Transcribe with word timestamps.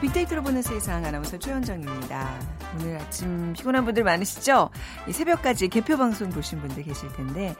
빅데이터로 0.00 0.42
보는 0.42 0.62
세상 0.62 1.04
아나운서 1.04 1.38
최현정입니다. 1.38 2.40
오늘 2.74 2.96
아침 2.98 3.52
피곤한 3.54 3.84
분들 3.84 4.04
많으시죠? 4.04 4.70
새벽까지 5.10 5.68
개표 5.68 5.96
방송 5.96 6.28
보신 6.30 6.60
분들 6.60 6.82
계실 6.82 7.10
텐데 7.12 7.54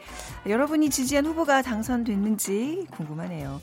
여러분이 0.45 0.89
지지한 0.89 1.25
후보가 1.25 1.63
당선됐는지 1.63 2.87
궁금하네요. 2.91 3.59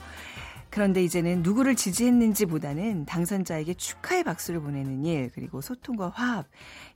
그런데 0.69 1.03
이제는 1.03 1.41
누구를 1.41 1.75
지지했는지보다는 1.75 3.05
당선자에게 3.05 3.75
축하의 3.75 4.23
박수를 4.25 4.59
보내는 4.59 5.05
일 5.05 5.31
그리고 5.33 5.61
소통과 5.61 6.09
화합 6.09 6.47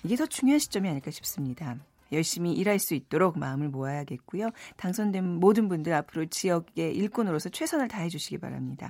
이게 0.04 0.16
더 0.18 0.26
중요한 0.26 0.60
시점이 0.60 0.90
아닐까 0.90 1.12
싶습니다. 1.12 1.78
열심히 2.12 2.54
일할 2.54 2.80
수 2.80 2.94
있도록 2.94 3.38
마음을 3.40 3.70
모아야겠고요. 3.70 4.50
당선된 4.78 5.40
모든 5.40 5.70
분들 5.70 5.94
앞으로 5.94 6.26
지역의 6.26 6.96
일꾼으로서 6.96 7.50
최선을 7.50 7.88
다해 7.88 8.10
주시기 8.10 8.40
바랍니다. 8.40 8.90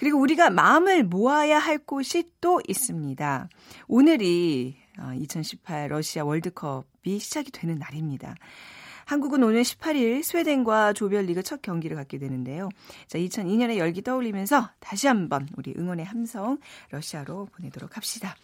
그리고 0.00 0.18
우리가 0.18 0.48
마음을 0.48 1.04
모아야 1.04 1.58
할 1.58 1.76
곳이 1.76 2.24
또 2.40 2.62
있습니다. 2.66 3.50
오늘이 3.86 4.74
2018 5.18 5.92
어, 5.92 5.96
러시아 5.96 6.24
월드컵이 6.24 7.18
시작이 7.18 7.50
되는 7.50 7.78
날입니다. 7.78 8.34
한국은 9.04 9.42
오늘 9.42 9.60
18일 9.60 10.22
스웨덴과 10.22 10.94
조별리그 10.94 11.42
첫 11.42 11.60
경기를 11.60 11.98
갖게 11.98 12.16
되는데요. 12.16 12.70
자, 13.08 13.18
2002년의 13.18 13.76
열기 13.76 14.00
떠올리면서 14.00 14.70
다시 14.78 15.06
한번 15.06 15.46
우리 15.58 15.74
응원의 15.76 16.06
함성 16.06 16.56
러시아로 16.88 17.48
보내도록 17.54 17.98
합시다. 17.98 18.36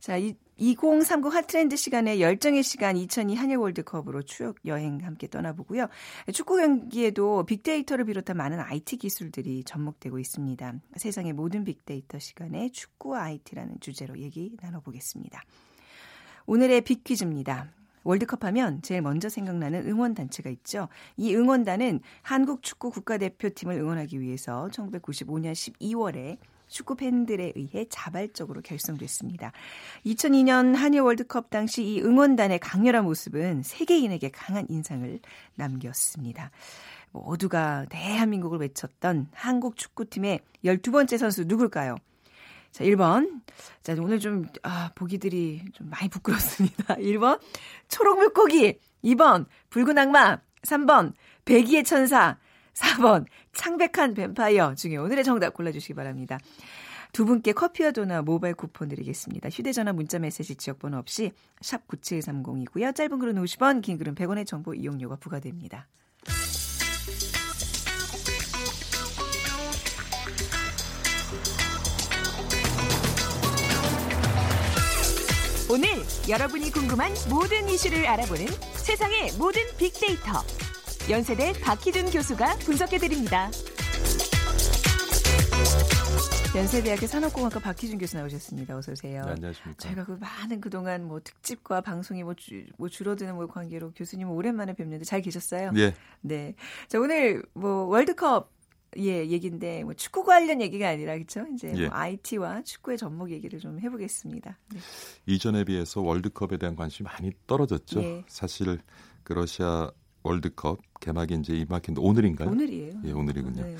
자, 0.00 0.16
2030 0.60 1.32
핫트렌드 1.32 1.74
시간에 1.74 2.20
열정의 2.20 2.62
시간 2.62 2.94
2002 2.94 3.34
한일 3.34 3.56
월드컵으로 3.56 4.22
추억 4.22 4.56
여행 4.66 4.98
함께 5.02 5.26
떠나보고요. 5.26 5.88
축구 6.34 6.56
경기에도 6.56 7.44
빅데이터를 7.46 8.04
비롯한 8.04 8.36
많은 8.36 8.60
IT 8.60 8.98
기술들이 8.98 9.64
접목되고 9.64 10.18
있습니다. 10.18 10.74
세상의 10.96 11.32
모든 11.32 11.64
빅데이터 11.64 12.18
시간에 12.18 12.68
축구와 12.68 13.22
IT라는 13.22 13.76
주제로 13.80 14.18
얘기 14.18 14.54
나눠보겠습니다. 14.60 15.42
오늘의 16.44 16.82
빅퀴즈입니다. 16.82 17.70
월드컵 18.04 18.44
하면 18.44 18.82
제일 18.82 19.00
먼저 19.00 19.30
생각나는 19.30 19.86
응원단체가 19.86 20.50
있죠. 20.50 20.88
이 21.16 21.34
응원단은 21.34 22.00
한국 22.20 22.62
축구 22.62 22.90
국가대표팀을 22.90 23.76
응원하기 23.76 24.20
위해서 24.20 24.68
1995년 24.72 25.52
12월에 25.52 26.38
축구 26.70 26.94
팬들에 26.94 27.52
의해 27.56 27.84
자발적으로 27.90 28.62
결성됐습니다. 28.62 29.52
2002년 30.06 30.74
한일 30.74 31.00
월드컵 31.00 31.50
당시 31.50 31.84
이 31.84 32.00
응원단의 32.00 32.60
강렬한 32.60 33.04
모습은 33.04 33.62
세계인에게 33.62 34.30
강한 34.30 34.66
인상을 34.70 35.20
남겼습니다. 35.56 36.50
모두가 37.12 37.86
대한민국을 37.90 38.58
외쳤던 38.60 39.28
한국 39.32 39.76
축구팀의 39.76 40.40
12번째 40.64 41.18
선수 41.18 41.44
누굴까요? 41.44 41.96
자, 42.70 42.84
1번. 42.84 43.42
자, 43.82 43.96
오늘 43.98 44.20
좀, 44.20 44.46
아, 44.62 44.90
보기들이 44.94 45.64
좀 45.72 45.90
많이 45.90 46.08
부끄럽습니다. 46.08 46.94
1번, 46.96 47.40
초록 47.88 48.18
물고기. 48.18 48.78
2번, 49.04 49.46
붉은 49.70 49.98
악마. 49.98 50.38
3번, 50.62 51.14
백이의 51.44 51.84
천사. 51.84 52.38
4번 52.74 53.26
창백한 53.52 54.14
뱀파이어 54.14 54.74
중에 54.74 54.96
오늘의 54.96 55.24
정답 55.24 55.54
골라주시기 55.54 55.94
바랍니다. 55.94 56.38
두 57.12 57.24
분께 57.24 57.52
커피와 57.52 57.90
도나 57.90 58.22
모바일 58.22 58.54
쿠폰 58.54 58.88
드리겠습니다. 58.88 59.48
휴대전화 59.48 59.92
문자메시지 59.92 60.56
지역번호 60.56 60.98
없이 60.98 61.32
샵 61.60 61.86
9730이고요. 61.88 62.94
짧은 62.94 63.18
글은 63.18 63.34
50원, 63.42 63.82
긴 63.82 63.98
글은 63.98 64.14
100원의 64.14 64.46
정보 64.46 64.74
이용료가 64.74 65.16
부과됩니다. 65.16 65.88
오늘 75.72 75.88
여러분이 76.28 76.72
궁금한 76.72 77.12
모든 77.28 77.68
이슈를 77.68 78.04
알아보는 78.04 78.46
세상의 78.74 79.32
모든 79.38 79.62
빅데이터. 79.78 80.42
연세대 81.08 81.54
박희준 81.60 82.10
교수가 82.10 82.56
분석해드립니다. 82.58 83.50
연세대학교 86.54 87.06
산업공학과 87.06 87.60
박희준 87.60 87.98
교수 87.98 88.16
나오셨습니다. 88.16 88.76
어서 88.76 88.92
오세요. 88.92 89.24
네, 89.24 89.30
안녕하십니까. 89.30 89.78
저희가 89.78 90.04
그 90.04 90.12
많은 90.20 90.60
그동안 90.60 91.04
뭐 91.06 91.20
특집과 91.20 91.80
방송이 91.80 92.22
뭐, 92.22 92.34
주, 92.34 92.64
뭐 92.76 92.88
줄어드는 92.88 93.34
뭐 93.34 93.46
관계로 93.46 93.92
교수님 93.92 94.30
오랜만에 94.30 94.74
뵙는데 94.74 95.04
잘 95.04 95.20
계셨어요? 95.22 95.72
네. 95.72 95.94
네. 96.20 96.54
자 96.88 96.98
오늘 97.00 97.42
뭐 97.54 97.84
월드컵 97.84 98.52
예, 98.98 99.26
얘기인데 99.26 99.84
뭐 99.84 99.94
축구 99.94 100.24
관련 100.24 100.60
얘기가 100.60 100.88
아니라 100.88 101.14
그렇죠? 101.14 101.46
이제 101.54 101.72
예. 101.76 101.86
뭐 101.86 101.96
IT와 101.96 102.62
축구의 102.62 102.98
접목 102.98 103.30
얘기를 103.30 103.58
좀 103.60 103.78
해보겠습니다. 103.80 104.58
네. 104.72 104.80
이전에 105.26 105.64
비해서 105.64 106.00
월드컵에 106.00 106.58
대한 106.58 106.74
관심이 106.74 107.08
많이 107.08 107.32
떨어졌죠. 107.46 108.02
예. 108.02 108.24
사실 108.26 108.80
그 109.22 109.32
러시아 109.32 109.92
월드컵 110.22 110.78
개막이 111.00 111.34
이제 111.40 111.54
임박했는데 111.54 112.00
오늘인가요? 112.00 112.50
오늘이에요. 112.50 112.92
예, 113.04 113.12
오늘이군요. 113.12 113.62
네. 113.62 113.76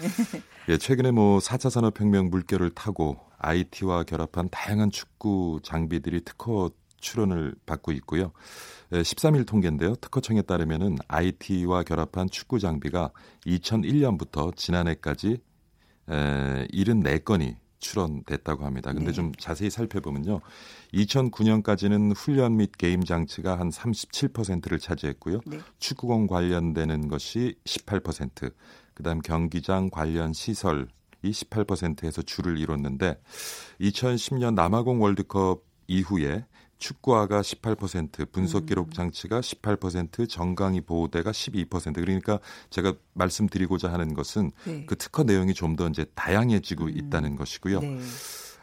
예, 0.71 0.79
최근에 0.79 1.11
뭐 1.11 1.39
4차 1.39 1.71
산업혁명 1.71 2.31
물결을 2.31 2.71
타고 2.71 3.19
IT와 3.39 4.05
결합한 4.05 4.49
다양한 4.51 4.91
축구 4.91 5.61
장비들이 5.63 6.23
특허 6.25 6.71
출원을 6.99 7.55
받고 7.67 7.93
있고요. 7.93 8.33
예, 8.93 9.01
13일 9.01 9.47
통계인데요. 9.47 9.97
특허청에 9.97 10.43
따르면은 10.43 10.97
IT와 11.09 11.83
결합한 11.83 12.31
축구 12.31 12.59
장비가 12.59 13.11
2001년부터 13.47 14.55
지난해까지 14.57 15.39
에, 16.09 16.67
74건이 16.69 17.57
출원됐다고 17.81 18.65
합니다. 18.65 18.93
근데 18.93 19.07
네. 19.07 19.13
좀 19.13 19.33
자세히 19.37 19.71
살펴보면요. 19.71 20.41
2009년까지는 20.95 22.15
훈련 22.17 22.57
및 22.57 22.73
게임 22.77 23.03
장치가 23.03 23.59
한 23.59 23.71
37%를 23.71 24.79
차지했고요. 24.79 25.41
네. 25.47 25.59
축구공 25.79 26.27
관련되는 26.27 27.09
것이 27.09 27.57
18%, 27.65 28.53
그다음 28.95 29.21
경기장 29.21 29.91
관련 29.91 30.33
시설 30.33 30.89
이 31.23 31.31
18%에서 31.31 32.23
줄을 32.23 32.59
이뤘는데 32.59 33.21
2010년 33.81 34.55
남아공 34.55 35.03
월드컵 35.03 35.63
이후에 35.87 36.47
축구화가 36.81 37.43
18%, 37.43 38.33
분석 38.33 38.67
기록 38.67 38.89
음. 38.89 38.93
장치가 38.93 39.41
18%, 39.41 40.29
정강이 40.29 40.81
보호대가 40.81 41.31
12% 41.31 41.95
그러니까 41.95 42.41
제가 42.71 42.95
말씀드리고자 43.15 43.93
하는 43.93 44.15
것은 44.15 44.51
네. 44.65 44.85
그 44.87 44.97
특허 44.97 45.23
내용이 45.23 45.55
좀 45.55 45.71
더 45.77 45.87
이제 45.89 46.05
다양해지고 46.17 46.87
음. 46.87 46.97
있다는 46.97 47.37
것이고요. 47.37 47.81
네. 47.81 48.01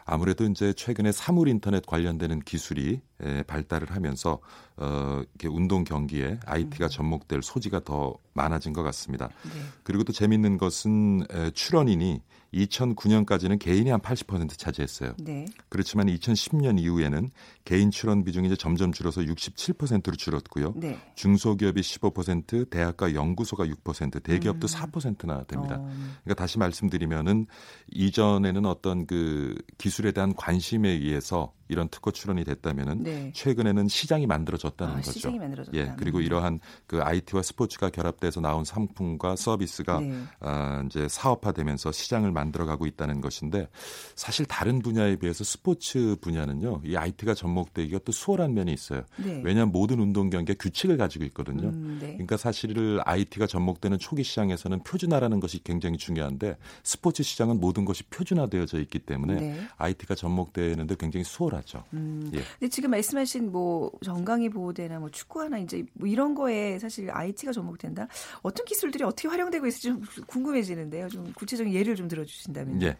아무래도 0.04 0.44
이제 0.44 0.72
최근에 0.74 1.12
사물 1.12 1.48
인터넷 1.48 1.84
관련되는 1.86 2.40
기술이 2.40 3.00
에, 3.22 3.42
발달을 3.42 3.90
하면서 3.90 4.38
어, 4.76 5.20
이렇게 5.34 5.48
운동 5.48 5.84
경기에 5.84 6.38
IT가 6.46 6.86
음. 6.86 6.90
접목될 6.90 7.42
소지가 7.42 7.80
더 7.84 8.14
많아진 8.32 8.72
것 8.72 8.82
같습니다. 8.84 9.28
네. 9.44 9.60
그리고 9.82 10.04
또 10.04 10.12
재밌는 10.12 10.58
것은 10.58 11.26
에, 11.30 11.50
출원인이 11.50 12.22
2009년까지는 12.54 13.58
개인이 13.58 13.90
한 13.90 14.00
80% 14.00 14.56
차지했어요. 14.56 15.14
네. 15.18 15.44
그렇지만 15.68 16.06
2010년 16.06 16.80
이후에는 16.80 17.30
개인 17.64 17.90
출원 17.90 18.24
비중이 18.24 18.46
이제 18.46 18.56
점점 18.56 18.92
줄어서 18.92 19.20
67%로 19.20 20.16
줄었고요. 20.16 20.72
네. 20.76 20.98
중소기업이 21.14 21.80
15%, 21.80 22.70
대학과 22.70 23.14
연구소가 23.14 23.66
6%, 23.66 24.22
대기업도 24.22 24.66
음. 24.66 24.68
4%나 24.68 25.44
됩니다. 25.44 25.76
어. 25.78 25.92
그러니까 26.24 26.34
다시 26.34 26.58
말씀드리면은 26.58 27.46
이전에는 27.92 28.64
어떤 28.64 29.06
그 29.06 29.54
기술에 29.76 30.12
대한 30.12 30.34
관심에 30.34 30.88
의해서 30.88 31.52
이런 31.68 31.88
특허 31.88 32.10
출원이 32.10 32.44
됐다면은 32.44 33.02
네. 33.02 33.32
최근에는 33.34 33.88
시장이 33.88 34.26
만들어졌다는 34.26 34.92
아, 34.94 34.96
거죠. 34.96 35.12
시장이 35.12 35.38
만들어졌다. 35.38 35.76
예, 35.78 35.92
그리고 35.96 36.20
이러한 36.20 36.60
그 36.86 37.02
IT와 37.02 37.42
스포츠가 37.42 37.90
결합돼서 37.90 38.40
나온 38.40 38.64
상품과 38.64 39.36
서비스가 39.36 40.00
네. 40.00 40.22
아, 40.40 40.82
이제 40.86 41.06
사업화되면서 41.08 41.92
시장을 41.92 42.32
만들어가고 42.32 42.86
있다는 42.86 43.20
것인데 43.20 43.68
사실 44.14 44.46
다른 44.46 44.80
분야에 44.80 45.16
비해서 45.16 45.44
스포츠 45.44 46.16
분야는요, 46.20 46.82
이 46.84 46.96
IT가 46.96 47.34
접목되기가 47.34 48.00
또 48.04 48.12
수월한 48.12 48.54
면이 48.54 48.72
있어요. 48.72 49.02
네. 49.16 49.40
왜냐하면 49.44 49.72
모든 49.72 50.00
운동 50.00 50.30
경기에 50.30 50.54
규칙을 50.58 50.96
가지고 50.96 51.24
있거든요. 51.26 51.68
음, 51.68 51.98
네. 52.00 52.12
그러니까 52.12 52.36
사실 52.36 53.00
IT가 53.04 53.46
접목되는 53.46 53.98
초기 53.98 54.22
시장에서는 54.22 54.82
표준화라는 54.82 55.40
것이 55.40 55.62
굉장히 55.62 55.98
중요한데 55.98 56.56
스포츠 56.82 57.22
시장은 57.22 57.60
모든 57.60 57.84
것이 57.84 58.04
표준화되어져 58.04 58.80
있기 58.80 59.00
때문에 59.00 59.66
IT가 59.76 60.14
접목되는데 60.14 60.96
굉장히 60.98 61.24
수월한. 61.24 61.57
하죠. 61.58 61.84
음. 61.92 62.30
예. 62.34 62.40
근데 62.58 62.68
지금 62.68 62.90
말씀하신 62.90 63.52
뭐 63.52 63.90
정강이 64.02 64.48
보호대나 64.48 64.98
뭐 64.98 65.10
축구하나 65.10 65.58
이제 65.58 65.84
뭐 65.94 66.08
이런 66.08 66.34
거에 66.34 66.78
사실 66.78 67.10
IT가 67.10 67.52
접목된다. 67.52 68.08
어떤 68.42 68.64
기술들이 68.64 69.04
어떻게 69.04 69.28
활용되고 69.28 69.66
있을지 69.66 69.88
좀 69.88 70.02
궁금해지는데요. 70.26 71.08
좀 71.08 71.32
구체적인 71.34 71.72
예를 71.72 71.94
좀 71.96 72.08
들어주신다면. 72.08 72.82
예. 72.82 72.96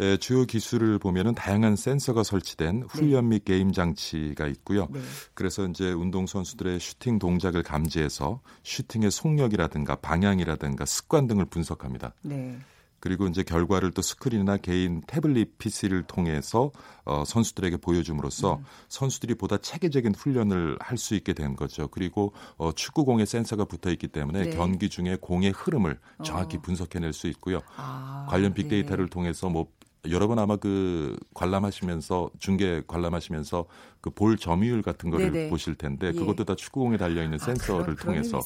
예. 0.00 0.16
주요 0.18 0.44
기술을 0.44 0.98
보면은 0.98 1.34
다양한 1.34 1.76
센서가 1.76 2.22
설치된 2.22 2.84
훈련 2.88 3.28
및 3.28 3.44
게임 3.44 3.72
장치가 3.72 4.46
있고요. 4.46 4.88
네. 4.90 5.00
그래서 5.34 5.66
이제 5.66 5.92
운동 5.92 6.26
선수들의 6.26 6.78
슈팅 6.80 7.18
동작을 7.18 7.62
감지해서 7.62 8.40
슈팅의 8.62 9.10
속력이라든가 9.10 9.96
방향이라든가 9.96 10.84
습관 10.84 11.26
등을 11.26 11.46
분석합니다. 11.46 12.14
네. 12.22 12.58
그리고 13.00 13.26
이제 13.26 13.42
결과를 13.42 13.90
또 13.90 14.02
스크린이나 14.02 14.58
개인 14.58 15.00
태블릿 15.06 15.58
PC를 15.58 16.04
통해서 16.04 16.70
어, 17.04 17.24
선수들에게 17.26 17.78
보여줌으로써 17.78 18.56
음. 18.56 18.64
선수들이 18.88 19.34
보다 19.34 19.58
체계적인 19.58 20.14
훈련을 20.14 20.76
할 20.78 21.00
수 21.00 21.14
있게 21.16 21.32
된 21.32 21.56
거죠. 21.56 21.88
그리고 21.88 22.32
어, 22.56 22.70
축구공에 22.70 23.24
센서가 23.24 23.64
붙어 23.64 23.90
있기 23.90 24.08
때문에 24.08 24.42
네. 24.44 24.50
경기 24.50 24.88
중에 24.88 25.16
공의 25.20 25.50
흐름을 25.50 25.98
정확히 26.22 26.58
어. 26.58 26.60
분석해낼 26.60 27.12
수 27.12 27.26
있고요. 27.28 27.60
아, 27.76 28.26
관련 28.28 28.54
빅데이터를 28.54 29.06
네. 29.06 29.10
통해서 29.10 29.48
뭐 29.48 29.66
여러 30.08 30.28
번 30.28 30.38
아마 30.38 30.56
그 30.56 31.18
관람하시면서 31.34 32.30
중계 32.38 32.82
관람하시면서 32.86 33.66
그 34.00 34.10
볼 34.10 34.36
점유율 34.36 34.82
같은 34.82 35.10
거를 35.10 35.30
네네. 35.32 35.48
보실 35.50 35.74
텐데 35.74 36.08
예. 36.08 36.12
그것도 36.12 36.44
다 36.44 36.54
축구공에 36.54 36.96
달려 36.96 37.22
있는 37.22 37.38
아, 37.40 37.44
센서를 37.44 37.96
그런, 37.96 38.16
통해서 38.22 38.40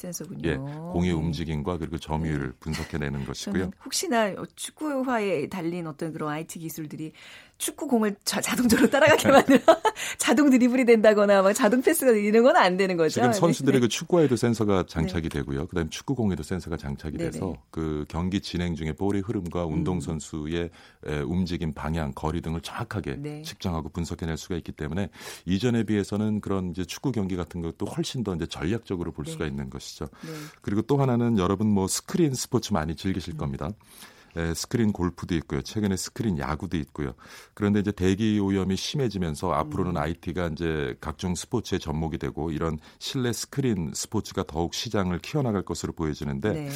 예, 0.45 0.55
공의 0.57 1.11
네. 1.11 1.13
움직임과 1.13 1.79
그리고 1.79 1.99
점유율을 1.99 2.49
네. 2.49 2.57
분석해내는 2.61 3.25
것이고요. 3.25 3.71
혹시나 3.85 4.33
축구화에 4.55 5.49
달린 5.49 5.87
어떤 5.87 6.13
그런 6.13 6.31
IT 6.31 6.59
기술들이 6.59 7.13
축구공을 7.59 8.17
자, 8.25 8.41
동적으로 8.57 8.91
따라가게 8.91 9.29
만들어 9.29 9.59
자동 10.19 10.51
드리블이 10.51 10.85
된다거나 10.85 11.43
막 11.43 11.53
자동 11.53 11.83
패스가 11.83 12.13
이런 12.13 12.43
건 12.43 12.55
안 12.55 12.77
되는 12.77 12.97
거죠. 12.97 13.15
지금 13.15 13.33
선수들의 13.33 13.81
네. 13.81 13.85
그 13.85 13.89
축구화에도 13.89 14.37
센서가 14.37 14.85
장착이 14.87 15.29
네. 15.29 15.41
되고요. 15.41 15.67
그다음에 15.67 15.91
축구공에도 15.91 16.43
센서가 16.43 16.77
장착이 16.77 17.17
돼서 17.19 17.41
네네. 17.41 17.61
그 17.71 18.05
경기 18.09 18.41
진행 18.41 18.75
중에 18.77 18.93
볼의 18.93 19.23
흐름과 19.23 19.67
운동 19.67 19.97
음. 19.97 20.01
선수의 20.01 20.71
음. 21.07 21.25
움직임 21.27 21.73
방향, 21.73 22.13
거리 22.13 22.41
등을 22.41 22.61
정확하게 22.61 23.17
네. 23.19 23.43
측정하고 23.43 23.89
분석해낼 23.89 24.37
수가 24.37 24.57
있기 24.57 24.73
때문에 24.73 25.11
이전에 25.47 25.85
비해서는 25.85 26.41
그런 26.41 26.71
이제 26.71 26.85
축구 26.85 27.13
경기 27.13 27.37
같은 27.37 27.61
것도 27.61 27.87
훨씬 27.87 28.25
더 28.25 28.35
이제 28.35 28.47
전략적으로 28.47 29.13
볼 29.13 29.25
네. 29.25 29.33
수가 29.33 29.47
있는 29.47 29.71
것이죠. 29.71 30.07
네. 30.23 30.33
그리고 30.63 30.83
또 30.83 30.97
하나는 30.97 31.39
여러분 31.39 31.69
뭐 31.69 31.87
스크린 31.87 32.35
스포츠 32.35 32.73
많이 32.73 32.97
즐기실 32.97 33.35
음. 33.35 33.39
겁니다. 33.39 33.71
에, 34.37 34.53
스크린 34.55 34.93
골프도 34.93 35.35
있고요. 35.37 35.63
최근에 35.63 35.97
스크린 35.97 36.39
야구도 36.39 36.77
있고요. 36.79 37.15
그런데 37.55 37.81
이제 37.81 37.93
대기 37.93 38.41
오염이 38.41 38.77
심해지면서 38.77 39.53
앞으로는 39.53 39.93
음. 39.93 39.97
IT가 39.97 40.49
이제 40.49 40.97
각종 41.01 41.35
스포츠에 41.35 41.79
접목이 41.79 42.19
되고 42.19 42.51
이런 42.51 42.79
실내 42.99 43.33
스크린 43.33 43.93
스포츠가 43.95 44.43
더욱 44.45 44.75
시장을 44.75 45.21
키워나갈 45.21 45.63
것으로 45.63 45.93
보여지는데 45.93 46.53
네. 46.53 46.69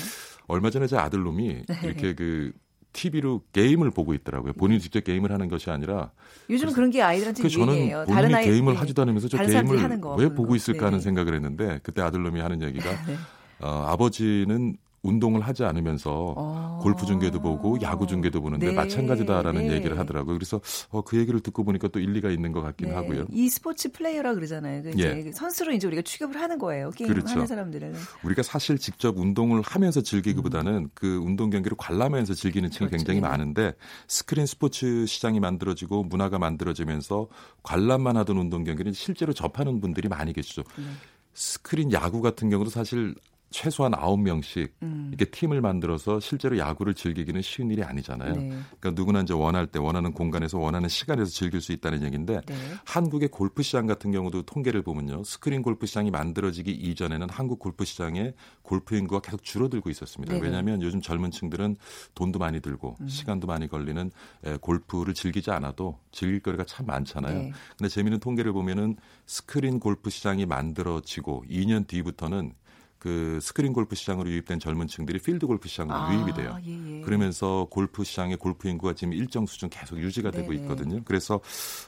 얼마 0.47 0.71
전에 0.71 0.87
제 0.87 0.97
아들놈이 0.97 1.63
네. 1.67 1.81
이렇게 1.83 2.15
그 2.15 2.53
TV로 2.93 3.43
게임을 3.53 3.91
보고 3.91 4.15
있더라고요. 4.15 4.53
본인이 4.55 4.81
직접 4.81 5.05
게임을 5.05 5.31
하는 5.31 5.49
것이 5.49 5.71
아니라 5.71 6.11
요즘 6.51 6.73
그런 6.73 6.91
게 6.91 7.03
아이들한테 7.03 7.43
그 7.43 7.49
저는 7.49 7.75
유행이에요. 7.75 8.05
본인이 8.07 8.15
다른 8.15 8.35
아이, 8.35 8.45
게임을 8.47 8.73
네. 8.75 8.79
하지도 8.79 9.03
않으면서 9.03 9.29
저 9.29 9.39
게임을 9.39 10.01
왜 10.19 10.29
보고 10.35 10.57
있을까 10.57 10.87
하는 10.87 10.99
네. 10.99 11.05
생각을 11.05 11.35
했는데 11.35 11.81
그때 11.83 12.03
아들놈이 12.03 12.41
하는 12.41 12.63
얘기가 12.63 12.91
네. 13.07 13.17
어, 13.61 13.85
아버지는 13.89 14.77
운동을 15.03 15.41
하지 15.41 15.65
않으면서 15.65 16.35
어. 16.37 16.81
골프 16.83 17.07
중계도 17.07 17.41
보고 17.41 17.81
야구 17.83 18.07
중계도 18.07 18.41
보는데 18.41 18.67
네. 18.67 18.73
마찬가지다라는 18.73 19.69
네. 19.69 19.75
얘기를 19.75 19.99
하더라고요. 19.99 20.35
그래서 20.35 20.61
어, 20.91 21.03
그 21.03 21.19
얘기를 21.19 21.41
듣고 21.41 21.65
보니까 21.65 21.89
또 21.89 22.01
일리가 22.01 22.31
있는 22.31 22.53
것 22.53 22.61
같긴 22.61 22.89
네. 22.89 22.95
하고요. 22.95 23.27
이 23.31 23.49
스포츠 23.49 23.93
플레이어라 23.93 24.35
그러잖아요. 24.35 24.83
그 24.83 24.91
이제 24.91 25.25
예. 25.27 25.33
선수로 25.33 25.73
이제 25.73 25.87
우리가 25.87 26.03
취급을 26.03 26.41
하는 26.41 26.59
거예요. 26.59 26.91
게임 26.91 27.09
그렇죠. 27.09 27.31
하는 27.31 27.47
사람들은. 27.47 27.95
우리가 28.25 28.43
사실 28.43 28.79
직접 28.79 29.17
운동을 29.17 29.63
하면서 29.63 30.01
즐기기보다는 30.01 30.73
음. 30.73 30.91
그 30.95 31.19
운동 31.19 31.51
경기를 31.51 31.77
관람하면서 31.77 32.35
즐기는 32.35 32.69
층이 32.71 32.89
그렇죠. 32.89 33.05
굉장히 33.05 33.19
예. 33.19 33.21
많은데 33.23 33.75
스크린 34.07 34.47
스포츠 34.47 35.07
시장이 35.07 35.41
만들어지고 35.41 36.05
문화가 36.05 36.39
만들어지면서 36.39 37.29
관람만 37.63 38.17
하던 38.17 38.37
운동 38.37 38.65
경기는 38.65 38.93
실제로 38.93 39.33
접하는 39.33 39.81
분들이 39.81 40.09
많이 40.09 40.33
계시죠. 40.33 40.63
네. 40.77 40.85
스크린 41.35 41.93
야구 41.93 42.21
같은 42.21 42.51
경우도 42.51 42.71
사실 42.71 43.15
최소한 43.51 43.95
아홉 43.95 44.21
명씩 44.21 44.75
음. 44.83 45.09
이렇게 45.13 45.31
팀을 45.31 45.61
만들어서 45.61 46.21
실제로 46.21 46.59
야구를 46.59 46.95
즐기기는 46.95 47.41
쉬운 47.43 47.71
일이 47.71 47.83
아니잖아요. 47.83 48.35
네. 48.35 48.49
그러니까 48.79 48.91
누구나 48.91 49.21
이제 49.23 49.33
원할 49.33 49.67
때 49.67 49.79
원하는 49.79 50.13
공간에서 50.13 50.59
원하는 50.59 50.89
시간에서 50.89 51.31
즐길 51.31 51.61
수 51.61 51.73
있다는 51.73 52.03
얘기인데 52.03 52.41
네. 52.47 52.55
한국의 52.85 53.29
골프 53.29 53.63
시장 53.63 53.87
같은 53.87 54.13
경우도 54.13 54.43
통계를 54.43 54.83
보면요. 54.83 55.25
스크린 55.25 55.63
골프 55.63 55.87
시장이 55.87 56.11
만들어지기 56.11 56.71
이전에는 56.71 57.31
한국 57.31 57.59
골프 57.59 57.85
시장의 57.85 58.35
골프 58.63 58.97
인구가 58.97 59.21
계속 59.21 59.43
줄어들고 59.43 59.89
있었습니다. 59.91 60.35
네. 60.35 60.41
왜냐하면 60.41 60.83
요즘 60.83 61.01
젊은 61.01 61.31
층들은 61.31 61.77
돈도 62.15 62.39
많이 62.39 62.61
들고 62.61 62.97
음. 63.01 63.09
시간도 63.09 63.47
많이 63.47 63.67
걸리는 63.67 64.11
골프를 64.61 65.15
즐기지 65.15 65.51
않아도 65.51 65.99
즐길 66.13 66.41
거리가 66.41 66.65
참 66.65 66.87
많잖아요. 66.87 67.39
네. 67.39 67.53
근데 67.79 67.89
재미있는 67.89 68.21
통계를 68.21 68.53
보면은 68.53 68.97
스크린 69.27 69.81
골프 69.81 70.11
시장이 70.11 70.47
만들어지고 70.47 71.45
2년 71.49 71.87
뒤부터는 71.87 72.53
그 72.99 73.39
스크린 73.41 73.73
골프 73.73 73.95
시장으로 73.95 74.29
유입된 74.29 74.59
젊은 74.59 74.87
층들이 74.87 75.21
필드 75.21 75.47
골프 75.47 75.69
시장으로 75.69 75.97
아, 75.97 76.15
유입이 76.15 76.35
돼요. 76.35 76.59
예, 76.67 76.97
예. 76.97 77.01
그러면서 77.03 77.67
골프 77.71 78.05
시장의 78.05 78.37
골프 78.37 78.69
인구가 78.69 78.95
지금 78.95 79.13
일정 79.13 79.47
수준 79.47 79.71
계속 79.71 79.99
유지가 79.99 80.31
되고. 80.31 80.53
있거든요. 80.59 81.03
그래서 81.05 81.41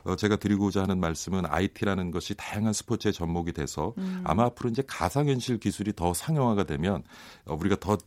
어, 0.05 0.17
제가 0.17 0.37
드리고자 0.37 0.83
하는 0.83 0.99
말씀은 0.99 1.47
IT라는 1.47 2.11
것이 2.11 2.35
다양한 2.35 2.73
스포츠에 2.73 3.12
접목이 3.12 3.53
돼서 3.53 3.95
음. 3.99 4.23
아마 4.25 4.45
앞으로 4.45 4.71
이제 4.71 4.83
가상현실 4.87 5.59
기술이 5.59 5.95
더 5.95 6.15
상용화가 6.15 6.65
되면 6.65 7.03
어, 7.47 7.55
우리가 7.55 7.77
더 7.77 7.99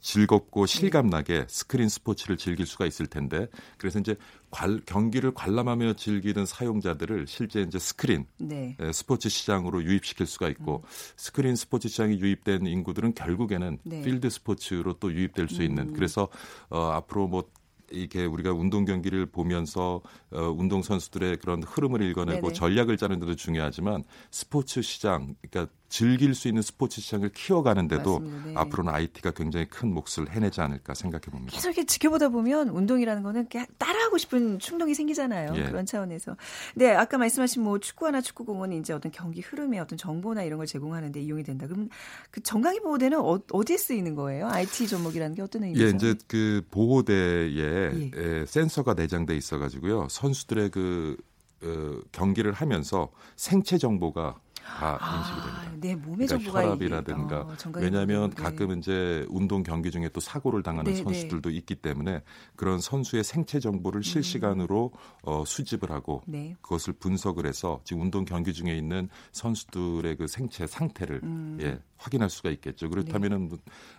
즐겁고 0.00 0.66
실감나게 0.66 1.46
스크린 1.48 1.88
스포츠를 1.88 2.36
즐길 2.36 2.66
수가 2.66 2.86
있을 2.86 3.06
텐데 3.06 3.48
그래서 3.78 3.98
이제 3.98 4.16
관, 4.50 4.80
경기를 4.86 5.32
관람하며 5.32 5.94
즐기는 5.94 6.44
사용자들을 6.46 7.26
실제 7.26 7.60
이제 7.62 7.78
스크린 7.78 8.26
네. 8.38 8.76
스포츠 8.92 9.28
시장으로 9.28 9.84
유입시킬 9.84 10.26
수가 10.26 10.48
있고 10.48 10.82
음. 10.84 10.88
스크린 11.16 11.54
스포츠 11.54 11.88
시장이 11.88 12.18
유입된 12.18 12.66
인구들은 12.66 13.14
결국에는 13.14 13.78
네. 13.84 14.02
필드 14.02 14.28
스포츠로 14.30 14.94
또 14.94 15.12
유입될 15.12 15.48
수 15.48 15.62
있는 15.62 15.88
음. 15.88 15.92
그래서 15.92 16.28
어, 16.70 16.86
앞으로 16.92 17.28
뭐 17.28 17.44
이게 17.92 18.24
우리가 18.24 18.52
운동 18.52 18.84
경기를 18.84 19.26
보면서 19.26 20.00
어, 20.30 20.40
운동 20.56 20.82
선수들의 20.82 21.38
그런 21.38 21.62
흐름을 21.62 22.02
읽어내고 22.02 22.40
네네. 22.40 22.52
전략을 22.52 22.96
짜는 22.96 23.20
데도 23.20 23.34
중요하지만 23.36 24.04
스포츠 24.30 24.80
시장 24.82 25.34
그러니까 25.42 25.72
즐길 25.90 26.36
수 26.36 26.46
있는 26.46 26.62
스포츠 26.62 27.00
시장을 27.00 27.30
키워가는데도 27.30 28.20
네. 28.20 28.54
앞으로는 28.54 28.94
IT가 28.94 29.32
굉장히 29.32 29.66
큰 29.68 29.92
몫을 29.92 30.30
해내지 30.30 30.60
않을까 30.60 30.94
생각해 30.94 31.22
봅니다. 31.22 31.52
계속 31.52 31.70
이렇게 31.70 31.84
지켜보다 31.84 32.28
보면 32.28 32.68
운동이라는 32.68 33.24
거는 33.24 33.48
따라하고 33.76 34.16
싶은 34.16 34.60
충동이 34.60 34.94
생기잖아요. 34.94 35.52
예. 35.56 35.64
그런 35.64 35.84
차원에서. 35.84 36.36
근데 36.72 36.92
아까 36.92 37.18
말씀하신 37.18 37.64
뭐 37.64 37.80
축구화나 37.80 38.20
축구공은 38.20 38.72
이제 38.74 38.92
어떤 38.92 39.10
경기 39.10 39.40
흐름의 39.40 39.80
어떤 39.80 39.98
정보나 39.98 40.44
이런 40.44 40.58
걸 40.58 40.66
제공하는데 40.66 41.20
이용이 41.20 41.42
된다. 41.42 41.66
그럼 41.66 41.88
그 42.30 42.40
정강이 42.40 42.78
보호대는 42.80 43.18
어, 43.18 43.40
디에 43.66 43.76
쓰이는 43.76 44.14
거예요? 44.14 44.46
IT 44.48 44.86
종목이라는 44.86 45.34
게 45.34 45.42
어떤 45.42 45.64
의미죠? 45.64 45.84
예, 45.84 45.90
이제 45.90 46.14
그 46.28 46.62
보호대에 46.70 47.56
예. 47.56 48.10
예, 48.14 48.46
센서가 48.46 48.94
내장돼 48.94 49.36
있어가지고요. 49.36 50.06
선수들의 50.08 50.70
그 50.70 51.16
어, 51.62 52.00
경기를 52.12 52.52
하면서 52.52 53.10
생체 53.36 53.76
정보가 53.76 54.40
다 54.64 54.98
아, 55.00 55.18
인식이 55.18 55.40
됩니다. 55.40 55.70
네, 55.80 55.94
몸의 55.94 56.26
그러니까 56.26 56.52
혈압이라든가 56.52 57.40
어, 57.40 57.56
왜냐하면 57.76 58.30
네. 58.30 58.42
가끔 58.42 58.78
이제 58.78 59.26
운동 59.28 59.62
경기 59.62 59.90
중에 59.90 60.08
또 60.10 60.20
사고를 60.20 60.62
당하는 60.62 60.92
네, 60.92 60.98
네. 60.98 61.02
선수들도 61.04 61.50
네. 61.50 61.56
있기 61.56 61.76
때문에 61.76 62.22
그런 62.56 62.80
선수의 62.80 63.24
생체 63.24 63.60
정보를 63.60 64.02
실시간으로 64.02 64.92
음. 64.94 64.98
어, 65.22 65.44
수집을 65.44 65.90
하고 65.90 66.22
네. 66.26 66.56
그것을 66.62 66.94
분석을 66.94 67.46
해서 67.46 67.80
지금 67.84 68.02
운동 68.02 68.24
경기 68.24 68.52
중에 68.52 68.76
있는 68.76 69.08
선수들의 69.32 70.16
그 70.16 70.26
생체 70.26 70.66
상태를 70.66 71.20
음. 71.22 71.58
예, 71.60 71.78
확인할 72.00 72.30
수가 72.30 72.50
있겠죠. 72.50 72.88
그렇다면은 72.88 73.50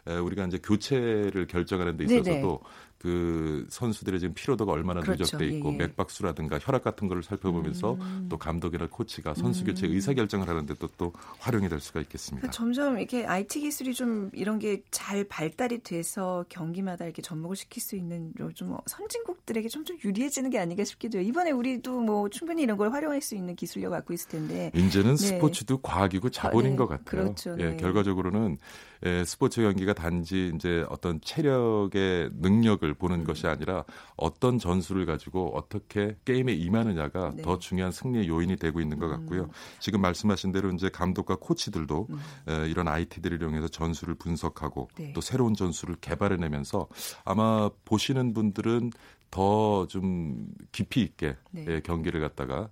네. 0.05 0.17
우리가 0.17 0.45
이제 0.45 0.57
교체를 0.57 1.47
결정하는 1.47 1.97
데 1.97 2.05
있어서도 2.05 2.61
그 2.97 3.65
선수들의 3.69 4.19
지금 4.19 4.35
피로도가 4.35 4.71
얼마나 4.71 5.01
그렇죠. 5.01 5.23
누적돼 5.23 5.47
있고 5.47 5.69
예, 5.69 5.73
예. 5.73 5.77
맥박수라든가 5.77 6.59
혈압 6.61 6.83
같은 6.83 7.07
거를 7.07 7.23
살펴보면서 7.23 7.93
음. 7.93 8.27
또 8.29 8.37
감독이나 8.37 8.87
코치가 8.87 9.33
선수 9.33 9.65
교체 9.65 9.87
음. 9.87 9.93
의사 9.93 10.13
결정을 10.13 10.47
하는데 10.47 10.71
또, 10.75 10.87
또 10.97 11.11
활용이 11.39 11.67
될 11.67 11.79
수가 11.79 11.99
있겠습니다. 12.01 12.41
그러니까 12.41 12.55
점점 12.55 12.99
이렇게 12.99 13.25
IT 13.25 13.61
기술이 13.61 13.93
좀 13.95 14.29
이런 14.33 14.59
게 14.59 14.83
잘 14.91 15.23
발달이 15.23 15.79
돼서 15.79 16.45
경기마다 16.49 17.05
이렇게 17.05 17.21
접목을 17.21 17.55
시킬 17.55 17.81
수 17.81 17.95
있는 17.95 18.33
좀 18.53 18.77
선진국들에게 18.85 19.67
좀, 19.67 19.83
좀 19.83 19.97
유리해지는 20.03 20.49
게 20.49 20.59
아닌가 20.59 20.83
싶기도 20.83 21.17
해요. 21.17 21.27
이번에 21.27 21.51
우리도 21.51 22.01
뭐 22.01 22.29
충분히 22.29 22.63
이런 22.63 22.77
걸 22.77 22.91
활용할 22.91 23.21
수 23.21 23.35
있는 23.35 23.55
기술력 23.55 23.91
갖고 23.91 24.13
있을 24.13 24.29
텐데 24.29 24.71
이제는 24.75 25.15
네. 25.15 25.17
스포츠도 25.17 25.79
과학이고 25.79 26.29
자본인 26.29 26.67
아, 26.67 26.69
네. 26.71 26.75
것 26.77 26.87
같아요. 26.87 27.23
그렇죠. 27.23 27.55
예, 27.59 27.71
네. 27.71 27.77
결과적으로는 27.91 28.57
예, 29.05 29.23
스포츠 29.25 29.61
경기가 29.61 29.93
단지 29.93 30.51
이제 30.55 30.85
어떤 30.89 31.19
체력의 31.21 32.31
능력을 32.33 32.93
보는 32.93 33.21
음. 33.21 33.23
것이 33.23 33.47
아니라 33.47 33.83
어떤 34.15 34.59
전술을 34.59 35.05
가지고 35.05 35.55
어떻게 35.55 36.15
게임에 36.25 36.53
임하느냐가 36.53 37.33
네. 37.35 37.41
더 37.41 37.57
중요한 37.57 37.91
승리의 37.91 38.27
요인이 38.27 38.57
되고 38.57 38.79
있는 38.79 38.99
것 38.99 39.07
같고요. 39.09 39.43
음. 39.43 39.49
지금 39.79 40.01
말씀하신 40.01 40.51
대로 40.51 40.71
이제 40.71 40.89
감독과 40.89 41.37
코치들도 41.39 42.07
음. 42.09 42.19
예, 42.49 42.69
이런 42.69 42.87
IT들을 42.87 43.41
이용해서 43.41 43.67
전술을 43.67 44.15
분석하고 44.15 44.89
네. 44.97 45.13
또 45.13 45.21
새로운 45.21 45.55
전술을 45.55 45.95
개발해내면서 46.01 46.87
아마 47.25 47.69
보시는 47.85 48.33
분들은 48.33 48.91
더 49.31 49.85
좀 49.87 50.47
깊이 50.71 51.01
있게 51.01 51.37
네. 51.51 51.65
예, 51.67 51.79
경기를 51.81 52.19
갖다가 52.21 52.69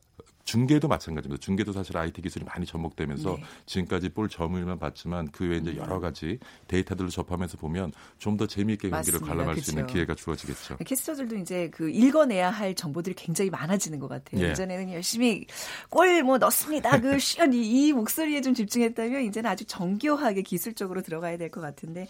중계도 0.49 0.87
마찬가지입니다. 0.87 1.39
중계도 1.39 1.71
사실 1.73 1.95
IT 1.95 2.23
기술이 2.23 2.43
많이 2.43 2.65
접목되면서 2.65 3.35
네. 3.35 3.43
지금까지 3.67 4.09
볼 4.09 4.27
점을만 4.29 4.79
봤지만 4.79 5.29
그 5.31 5.47
외에 5.47 5.59
이제 5.59 5.77
여러 5.77 5.97
음. 5.97 6.01
가지 6.01 6.39
데이터들을 6.67 7.11
접하면서 7.11 7.57
보면 7.57 7.91
좀 8.17 8.39
더 8.39 8.47
재미있게 8.47 8.89
경기를 8.89 9.19
관람할 9.19 9.55
그렇죠. 9.55 9.61
수 9.63 9.71
있는 9.71 9.85
기회가 9.87 10.15
주어지겠죠. 10.15 10.77
캐스터들도 10.77 11.35
이제 11.35 11.69
그 11.73 11.89
읽어내야 11.89 12.49
할 12.51 12.73
정보들이 12.73 13.15
굉장히 13.15 13.49
많아지는 13.49 13.99
것 13.99 14.07
같아요. 14.07 14.41
예. 14.41 14.51
예전에는 14.51 14.93
열심히 14.93 15.45
골 15.89 16.23
뭐 16.23 16.37
넣습니다. 16.37 16.99
그 17.01 17.19
시연 17.19 17.51
이, 17.53 17.87
이 17.87 17.91
목소리에 17.93 18.39
좀 18.41 18.53
집중했다면 18.53 19.23
이제는 19.23 19.49
아주 19.49 19.65
정교하게 19.65 20.41
기술적으로 20.43 21.01
들어가야 21.01 21.37
될 21.37 21.49
것 21.49 21.59
같은데 21.59 22.07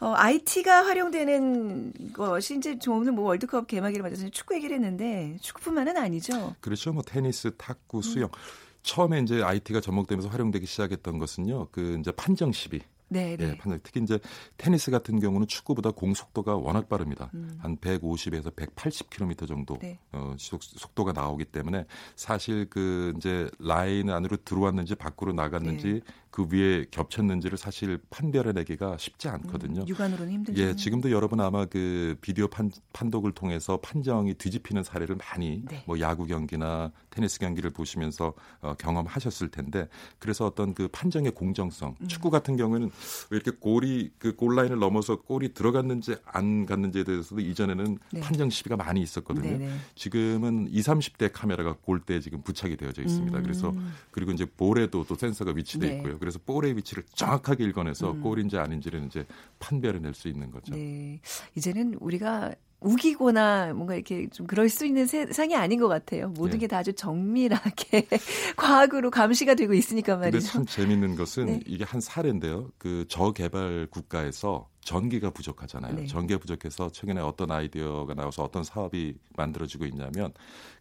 어, 0.00 0.12
IT가 0.16 0.84
활용되는 0.84 2.12
것이 2.12 2.56
이제 2.58 2.76
오늘 2.88 3.12
뭐 3.12 3.24
월드컵 3.26 3.66
개막일을 3.66 4.02
맞아서 4.02 4.28
축구 4.28 4.54
얘기를 4.56 4.76
했는데 4.76 5.38
축구뿐만은 5.40 5.96
아니죠. 5.96 6.54
그렇죠. 6.60 6.92
뭐 6.92 7.02
테니스, 7.02 7.56
탁구, 7.72 8.02
수영. 8.02 8.28
음. 8.28 8.72
처음에 8.82 9.20
이제 9.20 9.42
IT가 9.42 9.80
접목되면서 9.80 10.28
활용되기 10.28 10.66
시작했던 10.66 11.18
것은요. 11.18 11.68
그 11.70 11.96
이제 12.00 12.10
판정 12.12 12.52
시비. 12.52 12.80
네, 13.08 13.36
네. 13.36 13.50
예, 13.50 13.56
판정. 13.58 13.78
특히 13.82 14.00
이제 14.02 14.18
테니스 14.56 14.90
같은 14.90 15.20
경우는 15.20 15.46
축구보다 15.46 15.90
공 15.90 16.14
속도가 16.14 16.56
워낙 16.56 16.88
빠릅니다. 16.88 17.30
음. 17.34 17.58
한 17.60 17.76
150에서 17.76 18.54
180km 18.56 19.46
정도 19.46 19.78
네. 19.78 19.98
어, 20.12 20.34
속도가 20.38 21.12
나오기 21.12 21.44
때문에 21.46 21.84
사실 22.16 22.68
그 22.70 23.12
이제 23.16 23.50
라인 23.58 24.10
안으로 24.10 24.38
들어왔는지 24.38 24.94
밖으로 24.94 25.32
나갔는지 25.32 25.92
네. 25.92 26.00
그 26.32 26.48
위에 26.50 26.86
겹쳤는지를 26.90 27.58
사실 27.58 27.98
판별해내기가 28.08 28.96
쉽지 28.96 29.28
않거든요. 29.28 29.82
음, 29.82 29.88
육안으로는 29.88 30.32
힘들죠. 30.32 30.62
예, 30.62 30.74
지금도 30.74 31.10
여러분 31.10 31.40
아마 31.40 31.66
그 31.66 32.16
비디오 32.22 32.48
판, 32.48 32.70
판독을 32.94 33.32
통해서 33.32 33.76
판정이 33.76 34.34
뒤집히는 34.34 34.82
사례를 34.82 35.16
많이 35.16 35.62
네. 35.68 35.84
뭐 35.86 36.00
야구 36.00 36.26
경기나 36.26 36.90
테니스 37.10 37.38
경기를 37.38 37.68
보시면서 37.70 38.32
어, 38.62 38.74
경험하셨을 38.78 39.50
텐데 39.50 39.88
그래서 40.18 40.46
어떤 40.46 40.72
그 40.72 40.88
판정의 40.88 41.32
공정성, 41.32 41.96
음. 42.00 42.08
축구 42.08 42.30
같은 42.30 42.56
경우에는 42.56 42.90
왜 43.28 43.36
이렇게 43.36 43.50
골이 43.50 44.10
그 44.18 44.34
골라인을 44.34 44.78
넘어서 44.78 45.20
골이 45.20 45.52
들어갔는지 45.52 46.16
안 46.24 46.64
갔는지에 46.64 47.04
대해서도 47.04 47.42
이전에는 47.42 47.98
네. 48.10 48.20
판정 48.20 48.48
시비가 48.48 48.76
많이 48.76 49.02
있었거든요. 49.02 49.50
네네. 49.50 49.66
네. 49.66 49.76
지금은 49.96 50.68
20, 50.70 50.92
30대 50.92 51.30
카메라가 51.32 51.76
골대에 51.82 52.20
지금 52.20 52.42
부착이 52.42 52.76
되어져 52.76 53.02
있습니다. 53.02 53.36
음. 53.36 53.42
그래서 53.42 53.74
그리고 54.10 54.32
이제 54.32 54.46
볼에도 54.46 55.04
또 55.04 55.14
센서가 55.14 55.52
위치돼 55.54 55.88
네. 55.88 55.96
있고요. 55.96 56.18
그래서 56.22 56.38
볼의 56.38 56.76
위치를 56.76 57.02
정확하게 57.14 57.64
읽어내서 57.64 58.12
음. 58.12 58.20
골인지 58.20 58.56
아닌지를 58.56 59.04
이제 59.06 59.26
판별해낼 59.58 60.14
수 60.14 60.28
있는 60.28 60.52
거죠. 60.52 60.72
네. 60.72 61.20
이제는 61.56 61.94
우리가 61.98 62.54
우기거나 62.78 63.72
뭔가 63.74 63.96
이렇게 63.96 64.28
좀 64.28 64.46
그럴 64.46 64.68
수 64.68 64.86
있는 64.86 65.06
세상이 65.06 65.56
아닌 65.56 65.80
것 65.80 65.88
같아요. 65.88 66.28
모든 66.28 66.52
네. 66.52 66.58
게다 66.58 66.78
아주 66.78 66.92
정밀하게 66.92 68.06
과학으로 68.56 69.10
감시가 69.10 69.56
되고 69.56 69.74
있으니까 69.74 70.16
말이죠. 70.16 70.38
근데 70.38 70.46
참 70.46 70.64
재밌는 70.64 71.16
것은 71.16 71.46
네. 71.46 71.60
이게 71.66 71.82
한 71.82 72.00
사례인데요. 72.00 72.70
그 72.78 73.04
저개발 73.08 73.88
국가에서 73.90 74.68
전기가 74.80 75.30
부족하잖아요. 75.30 75.96
네. 75.96 76.06
전기가 76.06 76.38
부족해서 76.38 76.92
최근에 76.92 77.20
어떤 77.20 77.50
아이디어가 77.50 78.14
나와서 78.14 78.44
어떤 78.44 78.62
사업이 78.62 79.16
만들어지고 79.36 79.86
있냐면 79.86 80.32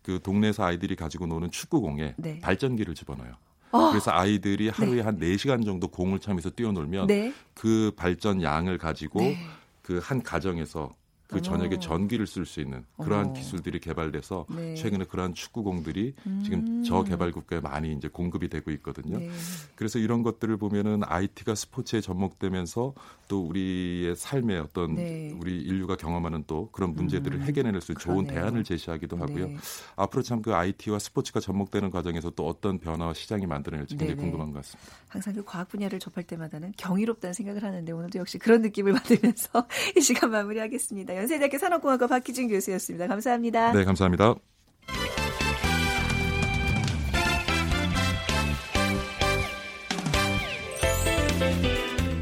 그 0.03 0.19
동네에서 0.21 0.65
아이들이 0.65 0.95
가지고 0.95 1.25
노는 1.25 1.49
축구공에 1.49 2.13
네. 2.17 2.39
발전기를 2.41 2.93
집어넣어요. 2.93 3.33
어. 3.71 3.89
그래서 3.89 4.11
아이들이 4.11 4.69
하루에 4.69 4.95
네. 4.97 5.01
한 5.01 5.17
4시간 5.19 5.65
정도 5.65 5.87
공을 5.87 6.19
차면서 6.19 6.49
뛰어놀면 6.51 7.07
네. 7.07 7.33
그 7.53 7.91
발전 7.95 8.41
양을 8.41 8.77
가지고 8.77 9.21
네. 9.21 9.37
그한 9.81 10.21
가정에서 10.23 10.93
그 11.31 11.41
저녁에 11.41 11.79
전기를 11.79 12.27
쓸 12.27 12.45
수 12.45 12.59
있는 12.59 12.83
그러한 13.01 13.27
어. 13.27 13.33
기술들이 13.33 13.79
개발돼서 13.79 14.45
네. 14.53 14.75
최근에 14.75 15.05
그러한 15.05 15.33
축구공들이 15.33 16.13
음. 16.27 16.41
지금 16.43 16.83
저개발 16.83 17.31
국가에 17.31 17.61
많이 17.61 17.93
이제 17.93 18.09
공급이 18.09 18.49
되고 18.49 18.69
있거든요. 18.71 19.19
네. 19.19 19.29
그래서 19.75 19.97
이런 19.97 20.23
것들을 20.23 20.57
보면은 20.57 21.01
IT가 21.05 21.55
스포츠에 21.55 22.01
접목되면서 22.01 22.93
또 23.29 23.47
우리의 23.47 24.15
삶의 24.17 24.59
어떤 24.59 24.95
네. 24.95 25.33
우리 25.39 25.61
인류가 25.61 25.95
경험하는 25.95 26.43
또 26.47 26.69
그런 26.71 26.93
문제들을 26.93 27.37
음. 27.37 27.43
해결해낼 27.43 27.79
수 27.79 27.93
있는 27.93 27.99
좋은 28.01 28.27
대안을 28.27 28.65
제시하기도 28.65 29.15
하고요. 29.15 29.47
네. 29.47 29.57
앞으로 29.95 30.21
참 30.23 30.41
그 30.41 30.53
IT와 30.55 30.99
스포츠가 30.99 31.39
접목되는 31.39 31.89
과정에서 31.91 32.31
또 32.31 32.47
어떤 32.47 32.79
변화와 32.79 33.13
시장이 33.13 33.45
만들어낼지 33.45 33.95
굉장히. 33.95 34.19
궁금한 34.21 34.51
것 34.51 34.57
같습니다. 34.63 34.91
항상 35.07 35.33
그 35.33 35.43
과학 35.43 35.67
분야를 35.69 35.99
접할 35.99 36.23
때마다는 36.23 36.73
경이롭다는 36.77 37.33
생각을 37.33 37.63
하는데 37.63 37.91
오늘도 37.91 38.19
역시 38.19 38.37
그런 38.37 38.61
느낌을 38.61 38.93
받으면서 39.01 39.67
이 39.95 40.01
시간 40.01 40.31
마무리하겠습니다. 40.31 41.13
연세대학교 41.21 41.59
산업공학과 41.59 42.07
박희준 42.07 42.47
교수였습니다. 42.47 43.05
감사합니다. 43.05 43.73
네, 43.73 43.83
감사합니다. 43.83 44.33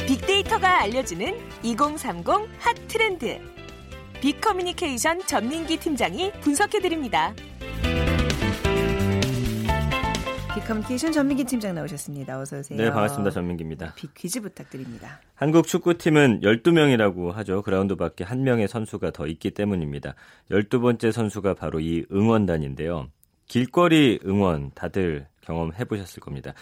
빅데이터가 0.05 0.81
알려주는 0.81 1.33
2030 1.63 2.27
핫 2.59 2.75
트렌드. 2.89 3.39
빅커뮤니케이션 4.19 5.25
전민기 5.25 5.77
팀장이 5.77 6.33
분석해드립니다. 6.41 7.33
빅커뮤니케이션 10.59 11.11
전민기 11.11 11.45
팀장 11.45 11.73
나오셨습니다. 11.75 12.39
어서 12.39 12.59
오세요. 12.59 12.77
네, 12.77 12.91
반갑습니다. 12.91 13.31
전민기입니다. 13.31 13.93
빅 13.95 14.13
퀴즈 14.13 14.41
부탁드립니다. 14.41 15.21
한국 15.35 15.67
축구팀은 15.67 16.41
12명이라고 16.41 17.31
하죠. 17.31 17.61
그라운드 17.61 17.95
밖에 17.95 18.23
한 18.23 18.43
명의 18.43 18.67
선수가 18.67 19.11
더 19.11 19.27
있기 19.27 19.51
때문입니다. 19.51 20.15
12번째 20.51 21.11
선수가 21.11 21.53
바로 21.53 21.79
이 21.79 22.05
응원단인데요. 22.11 23.07
길거리 23.47 24.19
응원 24.25 24.71
다들 24.75 25.27
경험해 25.41 25.85
보셨을 25.85 26.19
겁니다. 26.19 26.53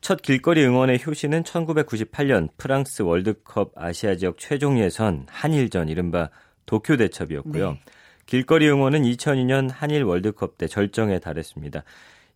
첫 0.00 0.20
길거리 0.20 0.64
응원의 0.64 1.00
효시는 1.06 1.44
1998년 1.44 2.48
프랑스 2.56 3.02
월드컵 3.02 3.72
아시아 3.76 4.16
지역 4.16 4.38
최종 4.38 4.78
예선 4.80 5.26
한일전 5.28 5.88
이른바 5.88 6.28
도쿄 6.66 6.96
대첩이었고요. 6.96 7.70
네. 7.72 7.80
길거리 8.26 8.68
응원은 8.68 9.02
2002년 9.02 9.70
한일 9.72 10.02
월드컵 10.02 10.58
때 10.58 10.66
절정에 10.66 11.20
달했습니다. 11.20 11.84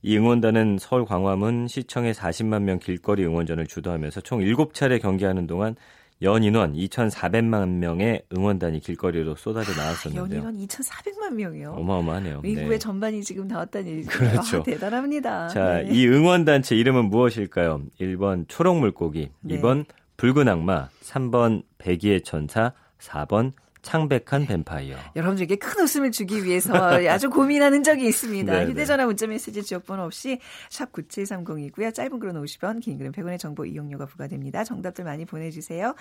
이 0.03 0.17
응원단은 0.17 0.79
서울 0.79 1.05
광화문 1.05 1.67
시청의 1.67 2.15
40만 2.15 2.63
명 2.63 2.79
길거리 2.79 3.25
응원전을 3.25 3.67
주도하면서 3.67 4.21
총 4.21 4.41
7차례 4.41 5.03
경기하는 5.03 5.47
동안 5.47 5.75
연 6.23 6.43
인원 6.43 6.75
2,400만 6.75 7.69
명의 7.79 8.23
응원단이 8.37 8.81
길거리로 8.81 9.37
쏟아져 9.37 9.73
나왔었는데요. 9.73 10.39
연 10.39 10.55
인원 10.55 10.67
2,400만 10.67 11.35
명이요. 11.35 11.75
어마어마하네요. 11.79 12.41
미국의 12.41 12.69
네. 12.71 12.79
전반이 12.79 13.23
지금 13.23 13.47
나왔다는 13.47 13.89
얘기죠. 13.89 14.11
그렇죠. 14.11 14.57
아, 14.59 14.63
대단합니다. 14.63 15.49
자, 15.49 15.83
네. 15.83 15.89
이 15.93 16.07
응원단체 16.09 16.75
이름은 16.77 17.07
무엇일까요? 17.07 17.83
1번 18.01 18.47
초록물고기, 18.49 19.31
네. 19.41 19.61
2번 19.61 19.85
붉은 20.17 20.49
악마, 20.49 20.89
3번 21.03 21.63
백의의 21.79 22.23
천사, 22.23 22.73
4번 22.99 23.53
창백한 23.89 24.47
뱀파이어. 24.47 24.97
여러분들에게 25.17 25.57
큰 25.57 25.83
웃음을 25.85 26.11
주기 26.11 26.45
위해서 26.45 26.73
아주 27.09 27.31
고민하는 27.31 27.83
적이 27.83 28.09
있습니다. 28.09 28.53
네, 28.53 28.65
네. 28.65 28.71
휴대전화 28.71 29.07
문자메시지 29.07 29.63
지역번호 29.63 30.05
없이 30.05 30.39
샵 30.69 30.93
9730이고요. 30.93 31.95
짧은 31.95 32.19
글은 32.19 32.35
50원, 32.43 32.83
긴 32.83 32.99
글은 32.99 33.13
100원의 33.13 33.39
정보 33.39 33.65
이용료가 33.65 34.05
부과됩니다. 34.05 34.65
정답들 34.65 35.05
많이 35.05 35.25
보내주세요. 35.25 35.95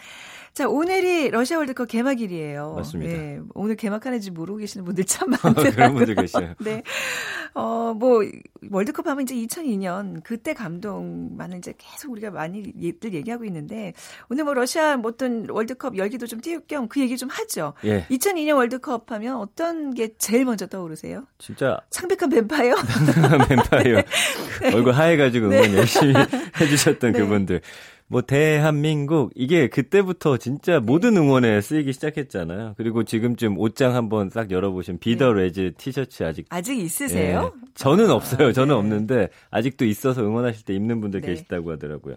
자, 0.54 0.68
오늘이 0.68 1.30
러시아 1.30 1.60
월드컵 1.60 1.88
개막일이에요. 1.88 2.74
맞습니다. 2.76 3.14
네, 3.14 3.40
오늘 3.54 3.76
개막하는지 3.78 4.32
모르고 4.32 4.58
계시는 4.60 4.84
분들 4.84 5.06
참 5.06 5.30
많더라고요. 5.42 5.72
그런 5.72 5.94
분들 5.96 6.16
계시요 6.16 6.56
네. 6.60 6.84
어, 7.54 7.94
뭐 7.98 8.22
월드컵 8.70 9.08
하면 9.08 9.24
이제 9.24 9.34
2002년 9.36 10.22
그때 10.24 10.54
감동만은 10.54 11.60
이제 11.60 11.74
계속 11.78 12.12
우리가 12.12 12.32
많이들 12.32 13.14
얘기하고 13.14 13.46
있는데 13.46 13.94
오늘 14.30 14.44
뭐 14.44 14.54
러시아 14.54 15.00
어떤 15.04 15.50
월드컵 15.50 15.98
열기도 15.98 16.28
좀 16.28 16.42
띄울 16.42 16.62
겸 16.68 16.88
그 16.88 17.02
얘기 17.02 17.18
좀 17.18 17.30
하죠. 17.30 17.74
예. 17.86 18.06
2002년 18.10 18.56
월드컵 18.56 19.12
하면 19.12 19.38
어떤 19.38 19.94
게 19.94 20.10
제일 20.18 20.46
먼저 20.46 20.68
떠오르세요? 20.68 21.26
진짜 21.38 21.80
창백한 21.90 22.30
뱀파이어? 22.30 22.76
뱀파이어. 23.48 24.02
네. 24.62 24.74
얼굴 24.74 24.94
하얘가지고 24.94 25.48
응원 25.48 25.72
네. 25.72 25.78
열심히 25.78 26.14
해주셨던 26.60 27.14
네. 27.14 27.20
그분들. 27.20 27.62
뭐 28.10 28.22
대한민국 28.22 29.32
이게 29.36 29.68
그때부터 29.68 30.38
진짜 30.38 30.80
모든 30.80 31.18
응원에 31.18 31.60
쓰이기 31.60 31.92
시작했잖아요. 31.92 32.76
그리고 32.78 33.04
지금쯤 33.04 33.58
옷장 33.60 33.96
한번 33.96 34.30
싹 34.30 34.50
열어보시면 34.50 35.00
Be 35.00 35.13
the 35.13 35.34
네. 35.34 35.44
Reds 35.44 35.74
티셔츠 35.78 36.24
아직 36.24 36.46
아직 36.50 36.80
있으세요? 36.80 37.52
예, 37.54 37.68
저는 37.76 38.10
없어요. 38.10 38.54
저는 38.54 38.74
네. 38.74 38.80
없는데 38.80 39.30
아직도 39.52 39.84
있어서 39.84 40.22
응원하실 40.22 40.64
때 40.64 40.74
입는 40.74 41.02
분들 41.02 41.20
네. 41.20 41.28
계시다고 41.28 41.74
하더라고요. 41.74 42.16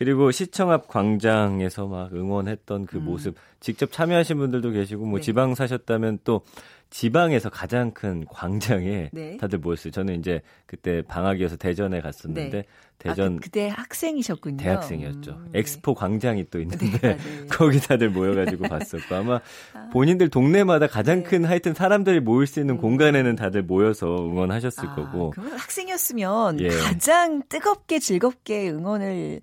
그리고 0.00 0.30
시청 0.30 0.70
앞 0.70 0.88
광장에서 0.88 1.86
막 1.86 2.10
응원했던 2.14 2.86
그 2.86 2.96
음. 2.96 3.04
모습 3.04 3.36
직접 3.60 3.92
참여하신 3.92 4.38
분들도 4.38 4.70
계시고 4.70 5.04
뭐 5.04 5.18
네. 5.18 5.22
지방 5.22 5.54
사셨다면 5.54 6.20
또 6.24 6.40
지방에서 6.88 7.50
가장 7.50 7.90
큰 7.92 8.24
광장에 8.24 9.10
네. 9.12 9.36
다들 9.36 9.58
모였어요. 9.58 9.92
저는 9.92 10.18
이제 10.18 10.40
그때 10.64 11.02
방학이어서 11.02 11.56
대전에 11.56 12.00
갔었는데 12.00 12.50
네. 12.50 12.64
대전 13.00 13.36
아, 13.36 13.38
그, 13.40 13.48
때 13.48 13.68
학생이셨군요. 13.68 14.58
대학생이었죠. 14.58 15.30
음, 15.32 15.48
네. 15.52 15.60
엑스포 15.60 15.94
광장이 15.94 16.50
또 16.50 16.60
있는데 16.60 16.98
네, 16.98 17.16
거기 17.50 17.80
다들 17.80 18.10
모여가지고 18.10 18.64
봤었고 18.68 19.14
아마 19.14 19.40
아. 19.72 19.88
본인들 19.90 20.28
동네마다 20.28 20.86
가장 20.86 21.22
네. 21.22 21.30
큰 21.30 21.44
하여튼 21.46 21.72
사람들이 21.72 22.20
모일 22.20 22.46
수 22.46 22.60
있는 22.60 22.74
음. 22.74 22.80
공간에는 22.80 23.36
다들 23.36 23.62
모여서 23.62 24.06
응원하셨을 24.06 24.86
아, 24.86 24.94
거고. 24.94 25.30
그러면 25.30 25.56
학생이었으면 25.58 26.60
예. 26.60 26.68
가장 26.68 27.42
뜨겁게 27.48 27.98
즐겁게 28.00 28.68
응원을 28.70 29.40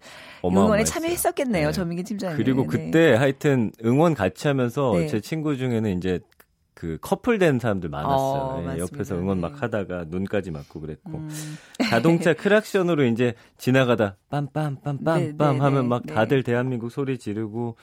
응원에 0.56 0.84
참여했었겠네요. 0.84 1.68
네. 1.68 1.72
전민기 1.72 2.04
팀장님. 2.04 2.38
그리고 2.38 2.66
그때 2.66 3.14
하여튼 3.14 3.72
응원 3.84 4.14
같이 4.14 4.48
하면서 4.48 4.94
제 5.08 5.20
친구 5.20 5.58
중에는 5.58 5.98
이제 5.98 6.20
그 6.78 7.00
커플된 7.02 7.58
사람들 7.58 7.90
많았어요. 7.90 8.42
어, 8.42 8.74
예, 8.76 8.80
옆에서 8.80 9.16
응원 9.16 9.42
막 9.42 9.54
네. 9.54 9.60
하다가 9.62 10.06
눈까지 10.10 10.52
맞고 10.52 10.80
그랬고 10.80 11.18
음. 11.18 11.30
자동차 11.90 12.34
크락션으로 12.36 13.06
이제 13.06 13.34
지나가다 13.58 14.18
빰빰빰빰빰 14.30 15.18
네, 15.18 15.34
네, 15.36 15.46
하면 15.46 15.74
네, 15.82 15.88
막 15.88 16.04
네. 16.06 16.14
다들 16.14 16.44
대한민국 16.44 16.92
소리 16.92 17.18
지르고 17.18 17.78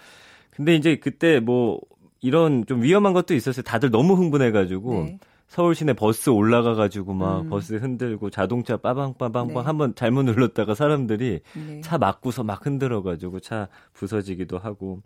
근데 0.50 0.76
이제 0.76 0.94
그때 0.94 1.40
뭐 1.40 1.80
이런 2.20 2.64
좀 2.66 2.82
위험한 2.82 3.12
것도 3.14 3.34
있었어요. 3.34 3.64
다들 3.64 3.90
너무 3.90 4.14
흥분해가지고 4.14 5.18
서울 5.54 5.76
시내 5.76 5.92
버스 5.92 6.30
올라가 6.30 6.74
가지고 6.74 7.14
막 7.14 7.42
음. 7.42 7.48
버스 7.48 7.74
흔들고 7.74 8.28
자동차 8.30 8.76
빠방빠방빵 8.76 9.54
네. 9.54 9.60
한번 9.60 9.94
잘못 9.94 10.24
눌렀다가 10.24 10.74
사람들이 10.74 11.42
네. 11.54 11.80
차 11.80 11.96
막고서 11.96 12.42
막 12.42 12.66
흔들어 12.66 13.04
가지고 13.04 13.38
차 13.38 13.68
부서지기도 13.92 14.58
하고 14.58 15.00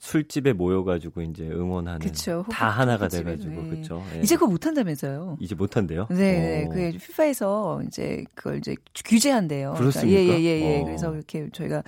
술집에 0.00 0.54
모여가지고 0.54 1.22
이제 1.22 1.44
응원하는 1.44 2.00
그쵸, 2.00 2.44
다 2.50 2.68
하나가 2.68 3.06
돼가지고 3.06 3.62
네. 3.62 3.68
그렇죠. 3.70 4.02
예. 4.14 4.20
이제 4.20 4.34
그거 4.34 4.46
못한다면서요? 4.50 5.36
이제 5.40 5.54
못한대요? 5.54 6.06
네, 6.10 6.16
네. 6.16 6.68
그 6.72 6.98
피파에서 6.98 7.82
이제 7.86 8.24
그걸 8.34 8.58
이제 8.58 8.74
규제한대요. 9.04 9.74
그러니까 9.74 10.00
그렇습니까? 10.00 10.20
예예예. 10.20 10.42
예, 10.42 10.60
예, 10.60 10.78
예. 10.78 10.84
그래서 10.84 11.14
이렇게 11.14 11.48
저희가 11.52 11.82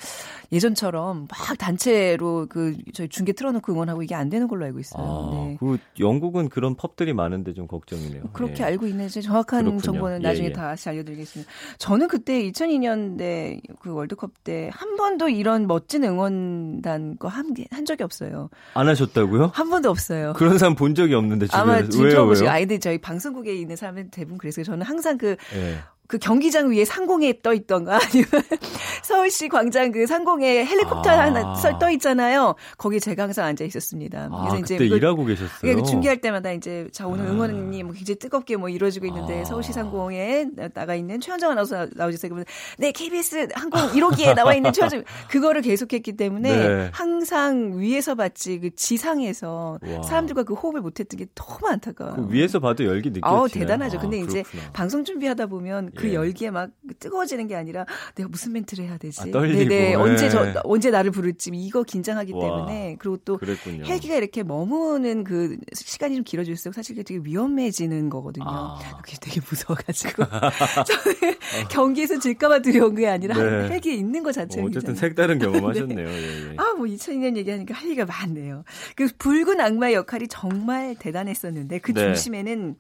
예전처럼 0.53 1.27
막 1.31 1.59
단체로 1.59 2.47
그 2.51 2.77
저희 2.93 3.09
중계 3.09 3.33
틀어놓고 3.33 3.73
응원하고 3.73 4.03
이게 4.03 4.15
안 4.15 4.29
되는 4.29 4.47
걸로 4.47 4.67
알고 4.67 4.79
있어요. 4.79 5.03
아, 5.03 5.35
네. 5.35 5.57
그 5.59 5.79
영국은 5.99 6.49
그런 6.51 6.75
펍들이 6.77 7.15
많은데 7.15 7.55
좀 7.55 7.67
걱정이네요. 7.67 8.25
그렇게 8.35 8.63
예. 8.63 8.67
알고 8.67 8.87
있는지 8.87 9.23
정확한 9.23 9.61
그렇군요. 9.65 9.81
정보는 9.81 10.21
나중에 10.21 10.49
예, 10.49 10.53
다시 10.53 10.89
알려드리겠습니다. 10.91 11.51
저는 11.79 12.09
그때 12.09 12.43
2002년대 12.51 13.61
그 13.81 13.93
월드컵 13.93 14.45
때 14.45 14.71
한 14.73 14.97
번도 14.97 15.29
이런 15.29 15.67
멋진 15.67 16.05
응원단 16.05 17.17
거한한 17.19 17.85
적이 17.87 18.02
적이 18.03 18.05
없어요. 18.05 18.51
안 18.75 18.89
하셨다고요? 18.89 19.53
한 19.55 19.71
번도 19.71 19.91
없어요. 19.91 20.33
그런 20.35 20.59
사람 20.59 20.75
본 20.75 20.95
적이 20.95 21.15
없는데 21.15 21.47
주변에서. 21.47 21.63
아마 21.63 22.05
왜요? 22.05 22.25
왜요? 22.25 22.51
아이들 22.51 22.81
저희 22.81 22.99
방송국에 22.99 23.55
있는 23.55 23.77
사람들 23.77 24.11
대부분 24.11 24.39
그래서 24.39 24.63
저는 24.63 24.85
항상 24.85 25.17
그 25.19 25.37
네. 25.53 25.79
그 26.13 26.19
경기장 26.19 26.71
위에 26.71 26.85
상공에 26.85 27.41
떠 27.43 27.55
있던가 27.55 27.95
아니면 27.95 28.29
서울시 29.03 29.49
광장 29.49 29.91
그 29.93 30.07
상공에 30.07 30.63
헬리콥터 30.67 31.09
아. 31.09 31.19
하나 31.21 31.79
떠 31.79 31.91
있잖아요. 31.93 32.55
거기 32.77 33.01
제가 33.01 33.23
항상 33.23 33.47
앉아 33.47 33.65
있었습니다. 33.65 34.29
아, 34.31 34.41
그래서 34.43 34.59
이제 34.59 34.77
그때 34.77 34.95
일하고 34.95 35.25
계셨어요. 35.25 35.75
그 35.75 35.83
중계할 35.83 36.21
때마다 36.21 36.53
이제 36.53 36.87
자 36.93 37.07
오늘 37.07 37.25
아. 37.25 37.31
응원이 37.31 37.83
뭐 37.85 37.95
굉장히 37.95 38.19
뜨겁게 38.19 38.57
뭐 38.57 38.69
이루어지고 38.69 39.07
있는데 39.07 39.41
아. 39.41 39.45
서울시 39.47 39.73
상공에 39.73 40.49
나가 40.75 40.95
있는 40.95 41.19
최현정 41.19 41.53
아나운서 41.53 41.89
나오셨어요. 41.95 42.29
그러면 42.29 42.45
네 42.77 42.93
KBS 42.93 43.49
항공 43.55 43.81
1호기에 43.81 44.35
나와 44.35 44.53
있는 44.53 44.71
최현정 44.71 45.05
그거를 45.31 45.63
계속했기 45.63 46.19
때문에 46.19 46.69
네. 46.69 46.91
항상 46.93 47.81
위에서 47.81 48.17
봤지 48.17 48.61
그 48.61 48.75
지상에서 48.75 49.79
와. 49.83 50.03
사람들과 50.03 50.43
그 50.43 50.53
호흡을 50.53 50.83
못했던 50.83 51.17
게 51.17 51.25
너무 51.35 51.69
안타까워요. 51.69 52.17
그 52.17 52.35
위에서 52.35 52.61
봐도 52.61 52.85
열기 52.85 53.09
느껴지네요. 53.09 53.41
어, 53.41 53.49
대단하죠. 53.49 53.99
근데 53.99 54.21
아, 54.21 54.25
이제 54.25 54.43
방송 54.75 55.05
준비하다 55.05 55.47
보면 55.47 55.93
그 56.03 56.09
예. 56.11 56.15
열기에 56.15 56.51
막 56.51 56.71
뜨거워지는 56.99 57.47
게 57.47 57.55
아니라 57.55 57.87
내가 58.15 58.29
무슨 58.29 58.53
멘트를 58.53 58.85
해야 58.87 58.99
되지? 58.99 59.21
아, 59.21 59.25
떨리고. 59.31 59.69
네네. 59.69 59.95
언제 59.95 60.29
저 60.29 60.45
네. 60.45 60.55
언제 60.65 60.91
나를 60.91 61.11
부를지 61.11 61.51
이거 61.55 61.83
긴장하기 61.83 62.33
와, 62.33 62.41
때문에 62.41 62.97
그리고 62.99 63.17
또 63.19 63.39
그랬군요. 63.39 63.85
헬기가 63.85 64.17
이렇게 64.17 64.43
머무는 64.43 65.25
그 65.25 65.57
시간이 65.75 66.17
좀 66.17 66.25
길어질수록 66.25 66.75
사실 66.75 66.97
되게 66.97 67.21
위험해지는 67.23 68.11
거거든요. 68.11 68.45
아. 68.49 68.79
그게 69.03 69.17
되게 69.21 69.41
무서워가지고 69.49 70.25
저는 70.87 71.35
어. 71.65 71.69
경기에서 71.69 72.19
질까봐 72.19 72.61
두려운 72.61 72.95
게 72.95 73.09
아니라 73.09 73.37
네. 73.37 73.69
헬기에 73.69 73.95
있는 73.95 74.23
것 74.23 74.33
자체가 74.33 74.67
어, 74.67 74.71
쨌든 74.71 74.95
색다른 74.95 75.39
경험하셨네요. 75.39 76.07
네. 76.09 76.13
예, 76.13 76.51
예. 76.51 76.55
아뭐 76.57 76.85
2002년 76.87 77.37
얘기하니까 77.37 77.75
할 77.75 77.89
얘기가 77.91 78.07
많네요. 78.07 78.65
그 78.97 79.09
붉은 79.19 79.61
악마의 79.61 79.95
역할이 79.95 80.29
정말 80.29 80.95
대단했었는데 80.99 81.79
그 81.79 81.93
네. 81.93 82.01
중심에는 82.01 82.77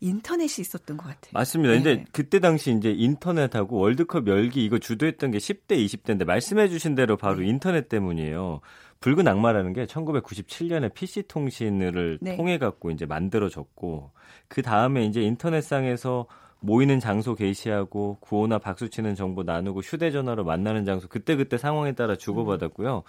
인터넷이 0.00 0.62
있었던 0.62 0.96
것 0.96 1.04
같아요. 1.04 1.30
맞습니다. 1.32 1.74
네. 1.74 1.80
이제 1.80 2.04
그때 2.12 2.38
당시 2.40 2.72
이제 2.72 2.90
인터넷하고 2.90 3.78
월드컵 3.78 4.28
열기 4.28 4.64
이거 4.64 4.78
주도했던 4.78 5.30
게 5.30 5.38
10대, 5.38 5.84
20대인데 5.84 6.24
말씀해 6.24 6.68
주신 6.68 6.94
대로 6.94 7.16
바로 7.16 7.38
네. 7.38 7.48
인터넷 7.48 7.88
때문이에요. 7.88 8.60
붉은 9.00 9.26
악마라는 9.28 9.72
게 9.72 9.86
1997년에 9.86 10.92
PC 10.92 11.24
통신을 11.28 12.18
네. 12.20 12.36
통해 12.36 12.58
갖고 12.58 12.90
이제 12.90 13.06
만들어졌고 13.06 14.10
그 14.48 14.62
다음에 14.62 15.04
이제 15.04 15.22
인터넷상에서 15.22 16.26
모이는 16.60 16.98
장소 16.98 17.34
게시하고 17.34 18.18
구호나 18.20 18.58
박수 18.58 18.90
치는 18.90 19.14
정보 19.14 19.44
나누고 19.44 19.80
휴대전화로 19.80 20.44
만나는 20.44 20.84
장소 20.84 21.08
그때그때 21.08 21.56
상황에 21.56 21.92
따라 21.92 22.16
주고받았고요. 22.16 23.04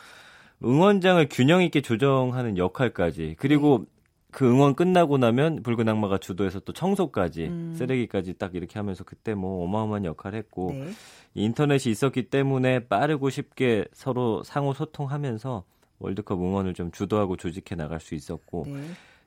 응원장을 0.63 1.25
균형 1.31 1.63
있게 1.63 1.81
조정하는 1.81 2.57
역할까지 2.57 3.35
그리고 3.39 3.85
네. 3.85 3.98
그 4.31 4.47
응원 4.47 4.75
끝나고 4.75 5.17
나면 5.17 5.63
붉은 5.63 5.89
악마가 5.89 6.19
주도해서 6.19 6.59
또 6.59 6.71
청소까지 6.71 7.45
음. 7.45 7.73
쓰레기까지 7.75 8.35
딱 8.35 8.53
이렇게 8.53 8.77
하면서 8.77 9.03
그때 9.03 9.33
뭐 9.33 9.63
어마어마한 9.63 10.05
역할을 10.05 10.37
했고 10.37 10.71
네. 10.71 10.89
인터넷이 11.33 11.91
있었기 11.91 12.29
때문에 12.29 12.87
빠르고 12.87 13.29
쉽게 13.29 13.85
서로 13.93 14.43
상호 14.43 14.73
소통하면서 14.73 15.63
월드컵 15.99 16.39
응원을 16.39 16.73
좀 16.73 16.91
주도하고 16.91 17.37
조직해 17.37 17.75
나갈 17.75 17.99
수 17.99 18.13
있었고 18.13 18.65
네. 18.67 18.81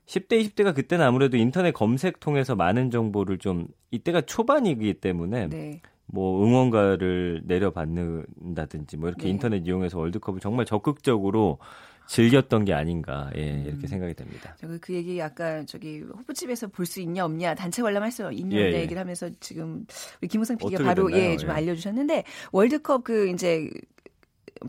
10대 0.06 0.42
20대가 0.42 0.74
그때는 0.74 1.04
아무래도 1.04 1.36
인터넷 1.36 1.72
검색 1.72 2.20
통해서 2.20 2.54
많은 2.54 2.90
정보를 2.90 3.38
좀 3.38 3.66
이때가 3.90 4.22
초반이기 4.22 4.94
때문에 4.94 5.48
네. 5.48 5.80
뭐 6.06 6.44
응원가를 6.44 7.42
내려받는다든지 7.44 8.96
뭐 8.98 9.08
이렇게 9.08 9.24
네. 9.24 9.30
인터넷 9.30 9.66
이용해서 9.66 9.98
월드컵을 9.98 10.40
정말 10.40 10.66
적극적으로 10.66 11.58
즐겼던 12.06 12.64
게 12.64 12.74
아닌가 12.74 13.30
예, 13.36 13.62
이렇게 13.64 13.84
음. 13.84 13.86
생각이 13.86 14.14
됩니다. 14.14 14.54
저그 14.60 14.92
얘기 14.94 15.20
아까 15.22 15.64
저기 15.64 16.00
호프집에서 16.00 16.68
볼 16.68 16.86
수 16.86 17.00
있냐 17.00 17.24
없냐 17.24 17.54
단체 17.54 17.80
관람할 17.82 18.10
수 18.12 18.30
있냐 18.32 18.56
예, 18.56 18.72
예. 18.72 18.80
얘기를 18.80 19.00
하면서 19.00 19.30
지금 19.40 19.86
우리 20.20 20.28
김우성 20.28 20.58
PD가 20.58 20.84
바로 20.84 21.10
예, 21.12 21.36
좀 21.36 21.48
예. 21.48 21.54
알려주셨는데 21.54 22.24
월드컵 22.52 23.04
그 23.04 23.28
이제 23.28 23.70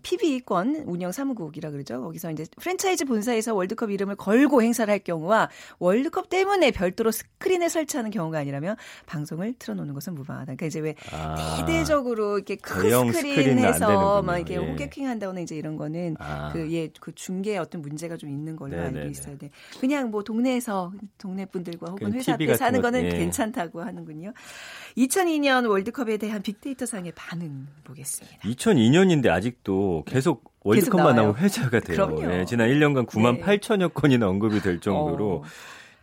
PB권 0.02 0.84
운영 0.86 1.12
사무국이라 1.12 1.72
그러죠. 1.72 2.02
거기서 2.02 2.32
이제 2.32 2.46
프랜차이즈 2.60 3.06
본사에서 3.06 3.54
월드컵 3.54 3.92
이름을 3.92 4.16
걸고 4.16 4.62
행사를 4.62 4.92
할 4.92 5.00
경우와 5.00 5.50
월드컵 5.80 6.30
때문에 6.30 6.72
별도로 6.72 7.12
스크린에 7.12 7.70
설치하는 7.70 8.12
경우가 8.12 8.40
아니라면 8.40 8.76
방송을 9.06 9.54
틀어놓는 9.60 9.94
것은 9.94 10.16
무방하다. 10.16 10.46
그러니까 10.46 10.66
이제 10.66 10.80
왜 10.80 10.96
아, 11.12 11.66
대대적으로 11.66 12.38
이렇게 12.38 12.56
큰 12.56 13.12
스크린에서 13.12 14.22
막 14.24 14.38
이렇게 14.38 14.56
예. 14.56 14.58
호객행 14.58 15.08
한다거나 15.08 15.42
이제 15.42 15.56
이런 15.56 15.78
거는 15.78 16.16
아. 16.20 16.52
그, 16.52 16.72
예, 16.72 16.90
그 17.00 17.14
중계에 17.14 17.58
어떤 17.58 17.82
문제가 17.82 18.18
좀 18.18 18.30
있는 18.30 18.56
걸로 18.56 18.76
네네네. 18.76 19.00
알고 19.00 19.12
있어야 19.12 19.38
돼. 19.38 19.50
그냥 19.80 20.12
뭐 20.12 20.24
동네에서 20.24 20.92
동네 21.18 21.46
분들과 21.46 21.92
혹은 21.92 22.14
회사 22.14 22.34
앞에 22.34 22.56
사는 22.56 22.82
거는 22.82 23.06
예. 23.06 23.10
괜찮다고 23.10 23.82
하는군요. 23.82 24.34
2002년 24.98 25.70
월드컵에 25.70 26.18
대한 26.18 26.42
빅데이터 26.42 26.86
상의 26.86 27.12
반응 27.16 27.68
보겠습니다. 27.84 28.38
2002년인데 28.40 29.28
아직도 29.28 29.83
계속 30.06 30.54
월드컵만 30.64 31.16
나오면 31.16 31.36
회자가 31.38 31.80
돼요. 31.80 32.16
네, 32.20 32.46
지난 32.46 32.70
1년간 32.70 33.06
9만 33.08 33.38
네. 33.38 33.42
8천여 33.42 33.94
건이나 33.94 34.28
언급이 34.28 34.62
될 34.62 34.80
정도로 34.80 35.44
어. 35.44 35.44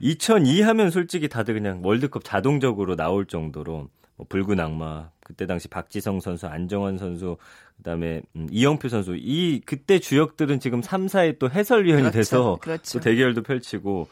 2002 0.00 0.62
하면 0.62 0.90
솔직히 0.90 1.28
다들 1.28 1.54
그냥 1.54 1.80
월드컵 1.82 2.24
자동적으로 2.24 2.96
나올 2.96 3.26
정도로 3.26 3.88
뭐 4.16 4.26
붉은 4.28 4.60
악마 4.60 5.10
그때 5.20 5.46
당시 5.46 5.68
박지성 5.68 6.20
선수, 6.20 6.46
안정환 6.46 6.98
선수, 6.98 7.36
그다음에 7.80 8.22
음, 8.36 8.46
이영표 8.50 8.88
선수 8.88 9.16
이 9.16 9.60
그때 9.64 9.98
주역들은 9.98 10.60
지금 10.60 10.82
3, 10.82 11.06
4에 11.06 11.38
또 11.38 11.50
해설위원이 11.50 12.02
그렇죠, 12.02 12.16
돼서 12.16 12.58
그렇죠. 12.60 12.98
또 12.98 13.04
대결도 13.04 13.42
펼치고 13.42 14.08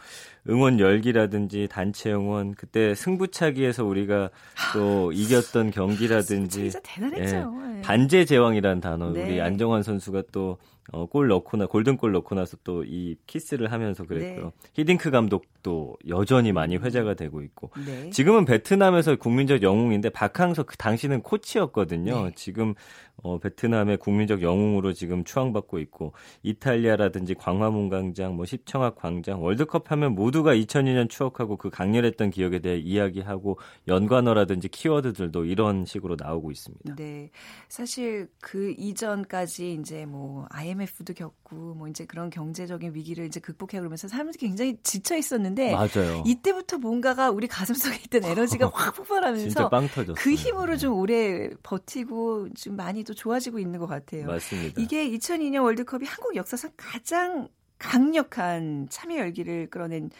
응원 0.48 0.80
열기라든지 0.80 1.68
단체 1.70 2.12
응원 2.12 2.54
그때 2.54 2.94
승부차기에서 2.94 3.84
우리가 3.84 4.30
또 4.72 5.12
이겼던 5.12 5.70
경기라든지 5.70 6.70
진짜 6.70 6.80
대단했죠. 6.82 7.54
예, 7.76 7.80
반제 7.82 8.24
제왕이라는 8.24 8.80
단어 8.80 9.10
네. 9.12 9.24
우리 9.24 9.40
안정환 9.40 9.82
선수가 9.82 10.24
또 10.32 10.58
어, 10.90 11.04
골 11.04 11.28
넣고 11.28 11.58
나 11.58 11.66
골든골 11.66 12.12
넣고 12.12 12.34
나서 12.34 12.56
또 12.64 12.82
이 12.82 13.16
키스를 13.26 13.70
하면서 13.72 14.04
그랬고요. 14.04 14.44
네. 14.44 14.70
히딩크 14.72 15.10
감독도 15.10 15.96
여전히 16.08 16.52
많이 16.52 16.76
회자가 16.76 17.12
되고 17.12 17.42
있고 17.42 17.70
네. 17.84 18.08
지금은 18.08 18.46
베트남에서 18.46 19.16
국민적 19.16 19.62
영웅인데 19.62 20.08
박항서 20.08 20.62
그 20.62 20.78
당시는 20.78 21.20
코치였거든요. 21.20 22.24
네. 22.24 22.32
지금 22.34 22.74
어, 23.22 23.38
베트남의 23.38 23.96
국민적 23.96 24.42
영웅으로 24.42 24.92
지금 24.92 25.24
추앙받고 25.24 25.78
있고 25.80 26.12
이탈리아라든지 26.42 27.34
광화문 27.34 27.88
광장, 27.88 28.36
뭐 28.36 28.44
십청학 28.44 28.96
광장 28.96 29.42
월드컵 29.42 29.90
하면 29.90 30.14
모두가 30.14 30.54
2002년 30.54 31.08
추억하고 31.10 31.56
그 31.56 31.68
강렬했던 31.70 32.30
기억에 32.30 32.60
대해 32.60 32.78
이야기하고 32.78 33.58
연관어라든지 33.88 34.68
키워드들도 34.68 35.44
이런 35.46 35.84
식으로 35.84 36.16
나오고 36.18 36.52
있습니다. 36.52 36.94
네, 36.94 37.30
사실 37.68 38.28
그 38.40 38.74
이전까지 38.78 39.74
이제 39.74 40.06
뭐 40.06 40.46
IMF도 40.50 41.14
겪고 41.14 41.74
뭐 41.74 41.88
이제 41.88 42.04
그런 42.04 42.30
경제적인 42.30 42.94
위기를 42.94 43.26
이제 43.26 43.40
극복해 43.40 43.78
그러면서 43.78 44.06
사람들이 44.06 44.38
굉장히 44.38 44.76
지쳐 44.82 45.16
있었는데 45.16 45.72
맞아요. 45.72 46.22
이때부터 46.24 46.78
뭔가가 46.78 47.30
우리 47.30 47.48
가슴속에 47.48 47.96
있던 48.06 48.24
에너지가 48.24 48.70
확 48.72 48.94
폭발하면서 48.94 49.70
그 50.16 50.34
힘으로 50.34 50.76
좀 50.76 50.94
오래 50.94 51.50
버티고 51.62 52.50
좀 52.54 52.76
많이 52.76 53.04
또 53.08 53.14
좋아지고 53.14 53.58
있는 53.58 53.80
것 53.80 53.86
같아요. 53.86 54.26
맞습니다. 54.26 54.80
이게 54.80 55.08
2002년 55.10 55.62
월드컵이 55.64 56.04
한국 56.04 56.36
역사상 56.36 56.70
가장 56.76 57.48
강력한 57.78 58.86
참여 58.90 59.16
열기를 59.16 59.70
끌어낸 59.70 60.10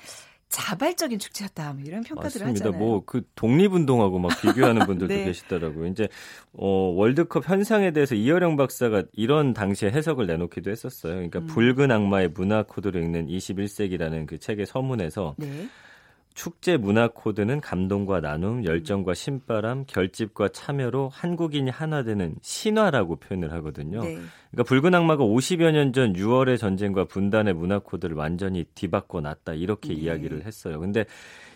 자발적인 0.49 1.19
축제였다. 1.19 1.75
뭐 1.75 1.83
이런 1.85 2.03
평가들을 2.03 2.47
맞습니다. 2.47 2.69
하잖아요. 2.69 2.83
뭐그 2.83 3.25
독립운동하고 3.35 4.19
막 4.19 4.31
비교하는 4.41 4.87
분들도 4.87 5.13
네. 5.13 5.25
계시더라고요. 5.25 5.87
이제 5.89 6.09
어, 6.55 6.67
월드컵 6.97 7.47
현상에 7.47 7.91
대해서 7.93 8.15
이어령 8.15 8.57
박사가 8.57 9.03
이런 9.13 9.53
당시에 9.53 9.91
해석을 9.91 10.27
내놓기도 10.27 10.71
했었어요. 10.71 11.13
그러니까 11.15 11.41
음. 11.41 11.47
붉은 11.49 11.91
악마의 11.91 12.29
문화 12.29 12.63
코드를 12.63 13.03
읽는 13.03 13.27
21세기라는 13.27 14.27
그 14.27 14.39
책의 14.39 14.65
서문에서 14.65 15.35
네. 15.37 15.69
축제 16.39 16.77
문화 16.77 17.09
코드는 17.09 17.61
감동과 17.61 18.21
나눔, 18.21 18.65
열정과 18.65 19.13
신바람, 19.13 19.87
결집과 19.89 20.51
참여로 20.51 21.09
한국인이 21.13 21.69
하나 21.69 22.05
되는 22.05 22.37
신화라고 22.43 23.17
표현을 23.17 23.53
하거든요. 23.55 24.05
네. 24.05 24.19
그러니까 24.53 24.63
붉은 24.69 24.95
악마가 24.95 25.25
50여 25.25 25.73
년 25.73 25.93
전 25.93 26.13
6월의 26.13 26.57
전쟁과 26.57 27.07
분단의 27.07 27.55
문화 27.55 27.81
코드를 27.81 28.15
완전히 28.15 28.65
뒤바꿔 28.77 29.21
놨다 29.21 29.55
이렇게 29.55 29.89
네. 29.89 29.95
이야기를 29.95 30.45
했어요. 30.47 30.79
근데 30.79 31.07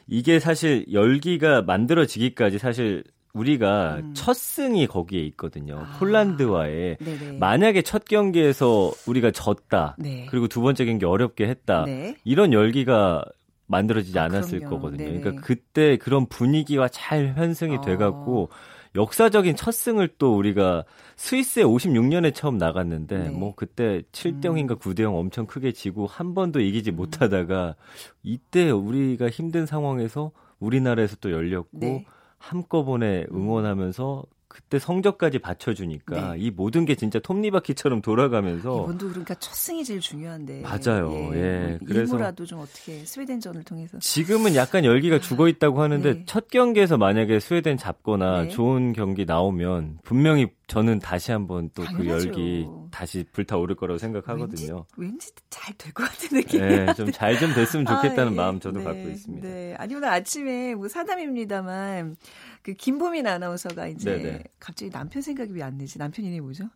이게 0.09 0.40
사실 0.40 0.85
열기가 0.92 1.62
만들어지기까지 1.62 2.59
사실 2.59 3.05
우리가 3.35 3.99
음. 4.03 4.14
첫 4.14 4.35
승이 4.35 4.88
거기에 4.88 5.21
있거든요. 5.27 5.79
아. 5.79 5.97
폴란드와의 6.01 6.97
네네. 6.99 7.38
만약에 7.38 7.83
첫 7.83 8.05
경기에서 8.05 8.92
우리가 9.07 9.31
졌다. 9.31 9.95
네. 10.01 10.27
그리고 10.29 10.49
두 10.49 10.61
번째 10.61 10.85
경기 10.87 11.05
어렵게 11.05 11.47
했다. 11.47 11.85
네. 11.85 12.16
이런 12.25 12.53
열기가 12.53 13.25
만들어지지 13.73 14.19
아, 14.19 14.25
않았을 14.25 14.61
그럼요. 14.61 14.77
거거든요. 14.77 15.05
네네. 15.05 15.21
그러니까 15.21 15.43
그때 15.43 15.97
그런 15.97 16.27
분위기와 16.27 16.89
잘 16.89 17.35
현승이 17.35 17.79
어. 17.79 17.81
돼갖고 17.81 18.51
역사적인 18.95 19.57
첫 19.57 19.73
승을 19.73 20.17
또 20.19 20.37
우리가 20.37 20.85
스위스에 21.17 21.65
56년에 21.65 22.35
처음 22.35 22.59
나갔는데 22.59 23.19
네. 23.19 23.31
뭐 23.31 23.55
그때 23.57 24.03
7대 24.13 24.45
0인가 24.45 24.79
9대 24.79 25.03
0 25.03 25.15
엄청 25.17 25.47
크게 25.47 25.73
지고 25.73 26.07
한 26.07 26.35
번도 26.35 26.61
이기지 26.61 26.91
음. 26.91 26.97
못하다가 26.97 27.75
이때 28.23 28.71
우리가 28.71 29.31
힘든 29.31 29.65
상황에서 29.65 30.31
우리나라에서 30.61 31.17
또 31.21 31.33
열렸고 31.33 31.79
네. 31.79 32.05
한꺼번에 32.39 33.25
응원하면서 33.33 34.25
그때 34.53 34.79
성적까지 34.79 35.38
받쳐주니까 35.38 36.35
네. 36.35 36.38
이 36.38 36.51
모든 36.51 36.85
게 36.85 36.95
진짜 36.95 37.19
톱니바퀴처럼 37.21 38.03
돌아가면서 38.03 38.83
이번도 38.85 39.09
그러니까 39.09 39.35
첫 39.37 39.55
승이 39.55 39.83
제일 39.83 40.01
중요한데. 40.01 40.61
맞아요. 40.61 41.11
예, 41.35 41.79
뭐 41.79 41.79
그래서- 41.87 42.01
일부라도 42.03 42.45
좀 42.45 42.59
어떻게 42.61 43.03
스웨덴전을 43.07 43.65
통해서. 43.65 43.99
지금은 44.01 44.55
약간 44.55 44.85
열기가 44.85 45.21
죽어 45.21 45.49
있다고 45.49 45.81
하는데 45.81 46.12
네. 46.15 46.23
첫 46.27 46.49
경기에서 46.49 46.99
만약에 46.99 47.41
스웨덴 47.41 47.79
잡거나 47.79 48.43
네. 48.43 48.49
좋은 48.51 48.93
경기 48.93 49.25
나오면 49.25 50.01
분명히 50.05 50.49
저는 50.67 50.99
다시 50.99 51.33
한번 51.33 51.71
또 51.75 51.83
그. 51.85 52.07
열기 52.07 52.67
다시 52.91 53.25
불타오를 53.33 53.75
거라고 53.75 53.97
생각하거든요. 53.99 54.85
왠지 54.99 55.31
잘될 55.49 55.93
것 55.95 56.05
같은 56.05 56.37
느낌이. 56.38 56.62
네, 56.62 56.87
좀 56.95 57.11
잘 57.11 57.38
좀 57.38 57.55
됐으면 57.55 57.87
좋겠다는 57.87 58.29
아, 58.29 58.33
예. 58.33 58.37
마음 58.37 58.61
저도 58.61 58.81
네, 58.81 58.85
갖고 58.85 59.09
있습니다. 59.09 59.49
네. 59.49 59.75
아니 59.79 59.95
오늘 59.95 60.09
아침에 60.09 60.75
뭐 60.75 60.88
사담입니다만 60.88 62.17
그 62.62 62.75
김보민 62.75 63.27
아나운서가 63.27 63.88
이제 63.88 64.16
네네. 64.16 64.44
갑자기 64.61 64.90
남편 64.90 65.22
생각이 65.22 65.53
왜 65.53 65.62
안 65.62 65.79
나지? 65.79 65.98
남편 65.98 66.25
이름이 66.25 66.40
뭐죠? 66.40 66.68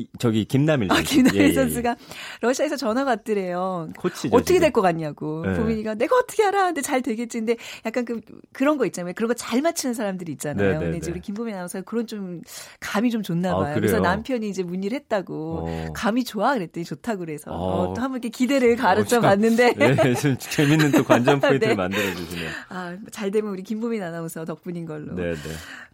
이- 0.00 0.06
저기 0.20 0.44
김남일 0.44 0.92
아, 0.92 0.94
선수. 0.96 1.14
김남일 1.14 1.40
예, 1.40 1.44
예, 1.44 1.48
예. 1.48 1.52
선수가 1.54 1.96
러시아에서 2.40 2.76
전화가 2.76 3.10
왔더래요. 3.10 3.88
코치죠. 3.98 4.34
어떻게. 4.36 4.60
될 4.60 4.70
것 4.72 4.80
같냐고. 4.80 5.44
네. 5.44 5.54
보민이가 5.56 5.94
내가 5.96 6.14
어떻게 6.16 6.44
알아? 6.44 6.66
근데 6.66 6.82
잘 6.82 7.02
되겠지. 7.02 7.38
근데 7.38 7.56
약간 7.84 8.04
그 8.04 8.20
그런 8.52 8.78
거 8.78 8.86
있잖아요. 8.86 9.12
그런 9.16 9.26
거 9.28 9.34
잘 9.34 9.60
맞추는 9.62 9.94
사람들이 9.94 10.30
있잖아요. 10.32 10.68
네, 10.68 10.78
네, 10.78 10.84
근데 10.84 10.98
이제 10.98 11.06
네. 11.06 11.12
우리 11.12 11.20
김보민 11.20 11.54
아나운서가 11.54 11.84
그런 11.84 12.06
좀 12.06 12.42
감이 12.80 13.10
좀 13.10 13.22
좋나 13.22 13.52
아, 13.52 13.56
봐요. 13.58 13.74
그래서 13.74 13.96
그래요? 13.98 14.02
남편이 14.02 14.48
이제 14.48 14.62
문의를 14.62 14.96
했다고. 14.98 15.64
어. 15.66 15.86
감이 15.94 16.22
좋아 16.24 16.54
그랬더니 16.54 16.84
좋다고 16.84 17.20
그래서 17.20 17.50
어. 17.50 17.56
어, 17.90 17.94
또 17.94 18.00
한번 18.00 18.16
이렇게 18.18 18.28
기대를 18.28 18.76
가르쳐 18.76 19.16
참. 19.16 19.22
봤는데 19.22 19.72
네, 19.78 20.14
좀 20.14 20.36
재밌는 20.38 20.92
또 20.92 21.02
관전 21.04 21.40
포인트를 21.40 21.68
네. 21.70 21.74
만들어 21.74 22.14
주시네요. 22.14 22.50
아, 22.68 22.96
잘 23.10 23.30
되면 23.32 23.50
우리 23.50 23.62
김보민 23.64 24.02
아나운서 24.02 24.44
덕분인 24.44 24.86
걸로. 24.86 25.14
네, 25.14 25.32
네. 25.32 25.40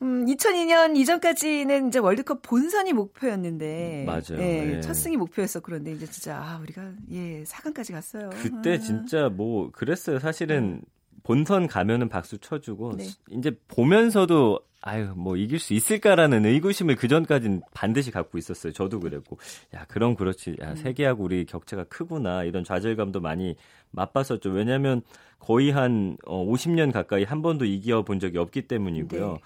음, 0.02 0.26
2002년 0.26 0.96
이전까지는 0.96 1.88
이제 1.88 1.98
월드컵 1.98 2.42
본선이 2.42 2.92
목표였는데, 2.92 3.93
맞아요. 4.02 4.40
예, 4.40 4.76
예. 4.76 4.80
첫 4.80 4.94
승이 4.94 5.16
목표였어. 5.16 5.60
그런데 5.60 5.92
이제 5.92 6.06
진짜 6.06 6.36
아, 6.36 6.58
우리가 6.60 6.92
예 7.12 7.44
4강까지 7.44 7.92
갔어요. 7.92 8.30
그때 8.30 8.74
아. 8.74 8.78
진짜 8.78 9.28
뭐 9.28 9.70
그랬어요. 9.70 10.18
사실은 10.18 10.82
본선 11.22 11.66
가면은 11.66 12.08
박수 12.08 12.38
쳐주고 12.38 12.96
네. 12.96 13.06
이제 13.30 13.56
보면서도 13.68 14.60
아유 14.82 15.14
뭐 15.16 15.36
이길 15.36 15.58
수 15.58 15.72
있을까라는 15.72 16.44
의구심을 16.44 16.96
그 16.96 17.08
전까지는 17.08 17.62
반드시 17.72 18.10
갖고 18.10 18.36
있었어요. 18.36 18.72
저도 18.72 19.00
그랬고 19.00 19.38
야 19.74 19.86
그럼 19.88 20.14
그렇지. 20.14 20.50
음. 20.50 20.56
야 20.60 20.74
세계하고 20.74 21.24
우리 21.24 21.46
격차가 21.46 21.84
크구나 21.84 22.44
이런 22.44 22.64
좌절감도 22.64 23.20
많이 23.20 23.56
맛봤었죠. 23.92 24.50
왜냐하면 24.50 25.02
거의 25.38 25.70
한 25.70 26.18
어, 26.26 26.44
50년 26.44 26.92
가까이 26.92 27.24
한 27.24 27.40
번도 27.40 27.64
이겨 27.64 28.02
본 28.02 28.20
적이 28.20 28.38
없기 28.38 28.68
때문이고요. 28.68 29.32
네. 29.32 29.38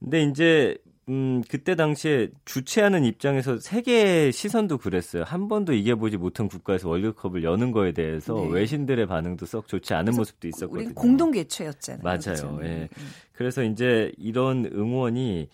근데 0.00 0.22
이제 0.24 0.76
음, 1.08 1.42
그때 1.48 1.76
당시에 1.76 2.30
주최하는 2.44 3.04
입장에서 3.04 3.58
세계의 3.58 4.32
시선도 4.32 4.78
그랬어요. 4.78 5.22
한 5.22 5.46
번도 5.46 5.72
이겨보지 5.72 6.16
못한 6.16 6.48
국가에서 6.48 6.88
월드컵을 6.88 7.44
여는 7.44 7.70
거에 7.70 7.92
대해서 7.92 8.34
네. 8.34 8.48
외신들의 8.50 9.06
반응도 9.06 9.46
썩 9.46 9.68
좋지 9.68 9.94
않은 9.94 10.16
모습도 10.16 10.48
있었거든요. 10.48 10.86
우리 10.88 10.94
공동 10.94 11.30
개최였잖아요. 11.30 12.02
맞아요. 12.02 12.18
그렇죠? 12.20 12.58
예. 12.64 12.88
음. 12.98 13.06
그래서 13.32 13.62
이제 13.62 14.10
이런 14.16 14.64
응원이 14.66 15.48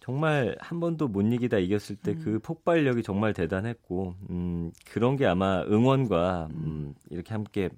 정말 0.00 0.56
한 0.60 0.80
번도 0.80 1.08
못 1.08 1.20
이기다 1.22 1.58
이겼을 1.58 1.96
때그 1.96 2.34
음. 2.34 2.40
폭발력이 2.40 3.02
정말 3.02 3.34
대단했고, 3.34 4.14
음, 4.30 4.70
그런 4.90 5.16
게 5.16 5.26
아마 5.26 5.62
응원과, 5.64 6.48
음, 6.52 6.94
이렇게 7.10 7.34
함께 7.34 7.68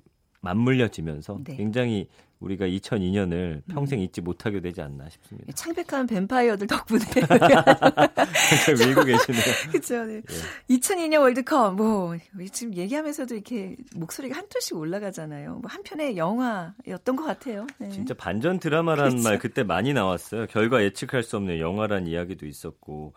맞물려지면서 0.41 1.41
네. 1.45 1.53
음. 1.53 1.57
굉장히 1.57 2.09
우리가 2.41 2.67
2002년을 2.67 3.63
평생 3.69 4.01
잊지 4.01 4.21
못하게 4.21 4.61
되지 4.61 4.81
않나 4.81 5.09
싶습니다. 5.09 5.53
창백한 5.53 6.07
뱀파이어들 6.07 6.69
덕분에 6.69 7.01
밀고 8.79 9.05
계시네요. 9.05 9.45
그렇죠. 9.73 10.05
네. 10.05 10.23
예. 10.71 10.77
2002년 10.77 11.21
월드컵 11.21 11.75
뭐 11.75 12.17
지금 12.53 12.75
얘기하면서도 12.77 13.35
이렇게 13.35 13.75
목소리가 13.97 14.37
한 14.37 14.49
톤씩 14.49 14.77
올라가잖아요. 14.77 15.57
뭐 15.57 15.63
한편의 15.69 16.17
영화였던 16.17 17.17
것 17.17 17.25
같아요. 17.25 17.67
네. 17.79 17.89
진짜 17.91 18.15
반전 18.15 18.61
드라마라는 18.61 19.11
그렇죠. 19.11 19.29
말 19.29 19.39
그때 19.41 19.65
많이 19.65 19.93
나왔어요. 19.93 20.47
결과 20.47 20.85
예측할 20.85 21.25
수 21.25 21.37
없는 21.37 21.59
영화란 21.59 22.07
이야기도 22.07 22.47
있었고. 22.47 23.15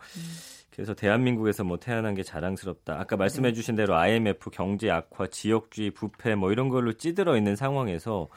그래서 0.74 0.94
대한민국에서 0.94 1.64
뭐 1.64 1.78
태어난 1.78 2.14
게 2.14 2.22
자랑스럽다. 2.22 2.98
아까 2.98 3.16
말씀해 3.16 3.52
주신 3.52 3.76
대로 3.76 3.94
IMF 3.94 4.50
경제 4.50 4.90
악화, 4.90 5.26
지역주의, 5.26 5.90
부패 5.90 6.34
뭐 6.34 6.50
이런 6.50 6.68
걸로 6.68 6.94
찌들어 6.94 7.36
있는 7.36 7.56
상황에서 7.56 8.28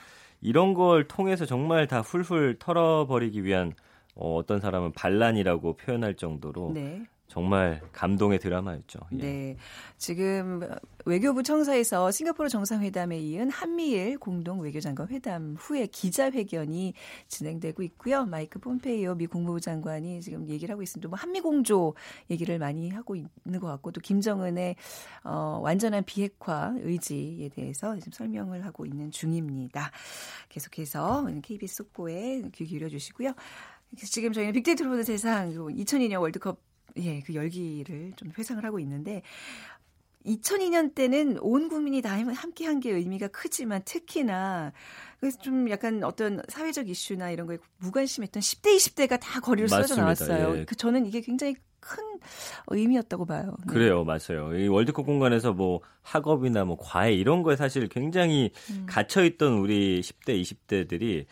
이런 0.41 0.74
걸 0.74 1.08
통해서 1.08 1.45
정말 1.45 1.88
다 1.88 2.02
훌훌 2.02 2.58
털어버리기 2.60 3.43
위한 3.43 3.74
어, 4.15 4.36
어떤 4.36 4.60
사람은 4.60 4.91
반란이라고 4.93 5.78
표현할 5.78 6.15
정도로 6.15 6.71
네. 6.74 7.04
정말 7.28 7.82
감동의 7.92 8.40
드라마였죠. 8.40 9.00
예. 9.14 9.18
네. 9.18 9.58
지금 9.98 10.62
외교부 11.06 11.44
청사에서 11.44 12.12
싱가포르 12.12 12.50
정상회담에 12.50 13.18
이은 13.20 13.50
한미일 13.50 14.18
공동 14.18 14.62
외교장관 14.62 15.10
회담 15.10 15.56
후에 15.58 15.88
기자회견이 15.88 16.94
진행되고 17.28 17.82
있고요. 17.84 18.26
마이크 18.26 18.60
폼페이오 18.60 19.16
미 19.16 19.28
국무부 19.28 19.60
장관이 19.60 20.22
지금 20.22 20.48
얘기를 20.48 20.72
하고 20.72 20.84
있습니다. 20.84 21.10
뭐 21.10 21.18
한미 21.18 21.42
공조 21.42 21.96
얘기를 22.30 22.60
많이 22.60 22.90
하고 22.90 23.16
있는 23.16 23.60
것 23.60 23.68
같고 23.68 23.92
또 23.92 24.02
김정은의 24.02 24.76
어, 25.24 25.60
완전한 25.64 26.04
비핵화 26.04 26.74
의지에 26.78 27.50
대해서 27.50 27.98
지금 27.98 28.12
설명을 28.12 28.66
하고 28.66 28.86
있는 28.86 29.12
중입니다. 29.12 29.92
계속해서 30.50 31.28
KBS 31.42 31.76
속보에 31.76 32.44
귀 32.54 32.66
기울여 32.66 32.90
주시고요. 32.90 33.34
지금 33.98 34.34
저희는 34.34 34.54
빅데이터로 34.54 34.90
보는 34.90 35.04
세상 35.04 35.52
2002년 35.52 36.20
월드컵 36.20 36.60
예, 36.98 37.22
그 37.22 37.34
열기를 37.34 38.14
좀 38.16 38.32
회상을 38.38 38.64
하고 38.64 38.80
있는데 38.80 39.22
2002년 40.26 40.96
때는 40.96 41.38
온 41.40 41.70
국민이 41.70 42.02
다 42.02 42.18
함께 42.18 42.66
한 42.66 42.80
게 42.80 42.92
의미가 42.92 43.28
크지만 43.28 43.82
특히나 43.86 44.74
그래서 45.20 45.38
좀 45.40 45.70
약간 45.70 46.04
어떤 46.04 46.42
사회적 46.50 46.90
이슈나 46.90 47.30
이런 47.32 47.46
거에 47.48 47.58
무관심했던 47.78 48.42
10대, 48.42 48.76
20대가 48.76 49.20
다 49.20 49.40
거리로 49.39 49.70
쏟아져. 49.70 49.96
나왔어요. 49.98 50.58
예. 50.60 50.66
그 50.66 50.76
저는 50.76 51.06
이게 51.06 51.22
굉장히 51.22 51.56
큰 51.80 52.04
의미였다고 52.68 53.26
봐요. 53.26 53.56
네. 53.60 53.66
그래요, 53.74 54.04
맞아요. 54.04 54.58
이 54.58 54.68
월드컵 54.68 55.06
공간에서 55.06 55.54
뭐 55.54 55.82
학업이나 56.02 56.66
뭐 56.66 56.78
과외 56.80 57.14
이런 57.14 57.44
거에 57.44 57.56
사실 57.56 57.88
굉장히 57.88 58.50
음. 58.72 58.86
갇혀 58.88 59.24
있던 59.24 59.54
우리 59.60 60.02
10대, 60.02 60.42
20대들이 60.42 61.26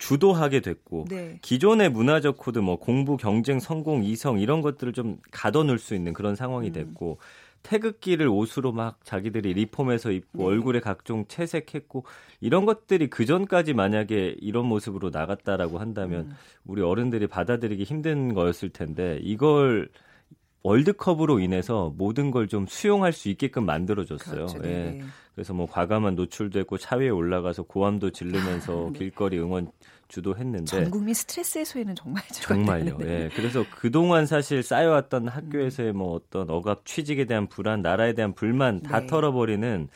주도하게 0.00 0.60
됐고 0.60 1.04
네. 1.08 1.38
기존의 1.42 1.90
문화적 1.90 2.38
코드 2.38 2.58
뭐 2.58 2.76
공부, 2.76 3.16
경쟁, 3.16 3.60
성공, 3.60 4.02
이성 4.02 4.40
이런 4.40 4.62
것들을 4.62 4.92
좀 4.94 5.18
가둬놓을 5.30 5.78
수 5.78 5.94
있는 5.94 6.12
그런 6.12 6.34
상황이 6.34 6.68
음. 6.68 6.72
됐고 6.72 7.18
음. 7.20 7.24
태극기를 7.62 8.26
옷으로 8.26 8.72
막 8.72 9.04
자기들이 9.04 9.52
리폼해서 9.52 10.10
입고 10.10 10.38
네. 10.38 10.44
얼굴에 10.44 10.80
각종 10.80 11.26
채색했고 11.28 12.04
이런 12.40 12.64
것들이 12.64 13.10
그 13.10 13.26
전까지 13.26 13.74
만약에 13.74 14.36
이런 14.40 14.64
모습으로 14.64 15.10
나갔다라고 15.10 15.78
한다면 15.78 16.20
음. 16.22 16.36
우리 16.64 16.80
어른들이 16.80 17.26
받아들이기 17.26 17.84
힘든 17.84 18.32
거였을 18.32 18.70
텐데 18.70 19.20
이걸 19.22 19.90
월드컵으로 20.62 21.40
인해서 21.40 21.92
모든 21.96 22.30
걸 22.30 22.46
좀 22.48 22.66
수용할 22.66 23.12
수 23.12 23.28
있게끔 23.28 23.64
만들어줬어요. 23.66 24.46
그렇죠, 24.46 24.58
네. 24.58 24.68
예. 24.68 25.02
그래서 25.34 25.54
뭐 25.54 25.66
과감한 25.66 26.16
노출되고 26.16 26.76
차 26.78 26.96
위에 26.96 27.08
올라가서 27.08 27.62
고함도 27.62 28.10
지르면서 28.10 28.88
아, 28.88 28.90
네. 28.92 28.98
길거리 28.98 29.38
응원 29.38 29.70
주도했는데 30.08 30.64
전 30.64 30.90
국민 30.90 31.14
스트레스 31.14 31.58
해소에는 31.58 31.94
정말 31.94 32.22
정말요. 32.32 32.98
예. 33.02 33.30
그래서 33.34 33.64
그동안 33.76 34.26
사실 34.26 34.62
쌓여왔던 34.62 35.28
학교에서의 35.28 35.92
뭐 35.92 36.14
어떤 36.14 36.50
억압, 36.50 36.84
취직에 36.84 37.24
대한 37.26 37.46
불안, 37.46 37.80
나라에 37.82 38.14
대한 38.14 38.34
불만 38.34 38.80
다 38.82 39.00
네. 39.00 39.06
털어버리는 39.06 39.88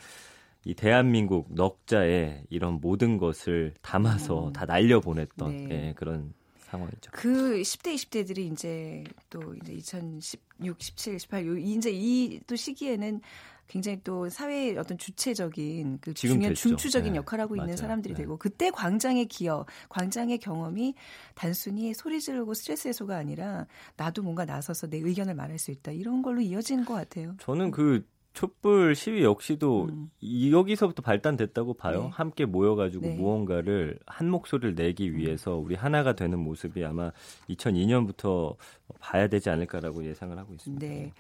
이 0.67 0.75
대한민국 0.75 1.49
넉자에 1.53 2.45
이런 2.49 2.79
모든 2.81 3.19
것을 3.19 3.75
담아서 3.83 4.47
음. 4.49 4.53
다 4.53 4.65
날려보냈던 4.65 5.69
네. 5.69 5.89
예, 5.89 5.93
그런 5.95 6.33
상황이죠. 6.75 7.11
그 7.13 7.61
10대, 7.63 7.95
20대들이 7.95 8.53
이제 8.53 9.05
또 9.31 9.55
이제 9.63 9.73
2016, 9.73 10.81
17, 10.81 11.19
18, 11.19 11.47
요 11.47 11.57
이제 11.57 11.91
이 11.93 12.41
또 12.47 12.57
시기에는 12.57 13.21
굉장히 13.67 13.99
또 14.05 14.29
사회의 14.29 14.77
어떤 14.77 14.99
주체적인 14.99 15.99
그 16.01 16.13
중요한 16.13 16.51
됐죠. 16.51 16.69
중추적인 16.69 17.15
네. 17.15 17.17
역할을 17.19 17.45
하고 17.45 17.55
맞아요. 17.57 17.67
있는 17.67 17.77
사람들이 17.79 18.15
네. 18.15 18.23
되고 18.23 18.37
그때 18.37 18.71
광장의 18.71 19.27
기여, 19.27 19.65
광장의 19.89 20.39
경험이 20.39 20.95
단순히 21.35 21.95
소리 21.95 22.21
지르고 22.21 22.53
스트레스 22.53 22.89
해소가 22.89 23.17
아니라 23.17 23.67
나도 23.97 24.23
뭔가 24.23 24.45
나서서 24.45 24.89
내 24.89 24.99
의견을 24.99 25.35
말할 25.35 25.59
수 25.59 25.71
있다 25.71 25.93
이런 25.93 26.21
걸로 26.21 26.43
이어지는 26.43 26.85
것 26.85 26.95
같아요. 26.95 27.37
저는 27.39 27.71
그 27.71 28.07
촛불 28.35 28.97
시위 28.97 29.23
역시도 29.23 29.89
음. 29.91 30.11
여기서부터 30.51 31.03
발단됐다고 31.03 31.75
봐요. 31.75 32.03
네. 32.03 32.09
함께 32.13 32.45
모여가지고 32.45 33.07
네. 33.07 33.15
무언가를 33.15 33.99
한 34.07 34.29
목소리를 34.29 34.75
내기 34.75 35.17
위해서 35.17 35.57
우리 35.57 35.77
하나가 35.77 36.15
되는 36.15 36.39
모습이 36.41 36.85
아마 36.85 37.13
2002년부터 37.49 38.57
봐야 38.99 39.29
되지 39.29 39.51
않을까라고 39.51 40.05
예상을 40.05 40.37
하고 40.37 40.53
있습니다. 40.53 40.85
네. 40.85 41.13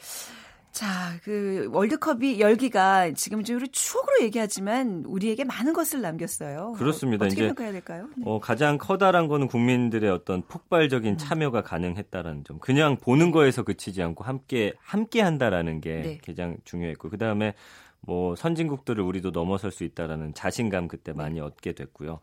자, 0.74 1.12
그 1.22 1.68
월드컵이 1.70 2.40
열기가 2.40 3.12
지금 3.12 3.44
좀 3.44 3.58
우리 3.58 3.68
추억으로 3.68 4.22
얘기하지만 4.22 5.04
우리에게 5.06 5.44
많은 5.44 5.72
것을 5.72 6.00
남겼어요. 6.00 6.72
그렇습니다. 6.72 7.26
어 7.26 7.28
떻게 7.28 7.42
이제 7.42 7.46
평가해야 7.46 7.72
될까요? 7.72 8.08
네. 8.16 8.24
어, 8.26 8.40
가장 8.40 8.76
커다란 8.76 9.28
거는 9.28 9.46
국민들의 9.46 10.10
어떤 10.10 10.42
폭발적인 10.42 11.12
음. 11.12 11.16
참여가 11.16 11.62
가능했다라는 11.62 12.42
점. 12.42 12.58
그냥 12.58 12.96
보는 12.96 13.30
거에서 13.30 13.62
그치지 13.62 14.02
않고 14.02 14.24
함께 14.24 14.74
함께 14.80 15.20
한다라는 15.20 15.80
게 15.80 16.02
네. 16.02 16.18
가장 16.26 16.56
중요했고 16.64 17.08
그다음에 17.08 17.54
뭐 18.00 18.34
선진국들을 18.34 19.02
우리도 19.02 19.30
넘어설 19.30 19.70
수 19.70 19.84
있다라는 19.84 20.34
자신감 20.34 20.88
그때 20.88 21.12
많이 21.12 21.38
얻게 21.38 21.72
됐고요. 21.72 22.18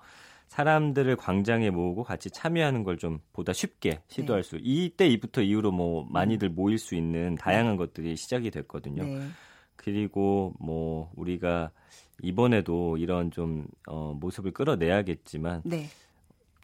사람들을 0.52 1.16
광장에 1.16 1.70
모으고 1.70 2.04
같이 2.04 2.30
참여하는 2.30 2.84
걸 2.84 2.98
좀 2.98 3.20
보다 3.32 3.54
쉽게 3.54 4.02
시도할 4.10 4.44
네. 4.44 4.50
수. 4.50 4.60
이때 4.62 5.08
이부터 5.08 5.42
이후로 5.42 5.72
뭐 5.72 6.06
많이들 6.12 6.50
음. 6.50 6.56
모일 6.56 6.78
수 6.78 6.94
있는 6.94 7.36
다양한 7.36 7.78
것들이 7.78 8.18
시작이 8.18 8.52
됐거든요. 8.52 9.04
네. 9.06 9.28
그리고 9.78 10.54
뭐 10.60 11.10
우리가 11.16 11.72
이번에도 12.22 12.98
이런 12.98 13.32
좀 13.32 13.66
어, 13.88 14.14
모습을 14.20 14.52
끌어내야겠지만 14.52 15.62
네. 15.64 15.86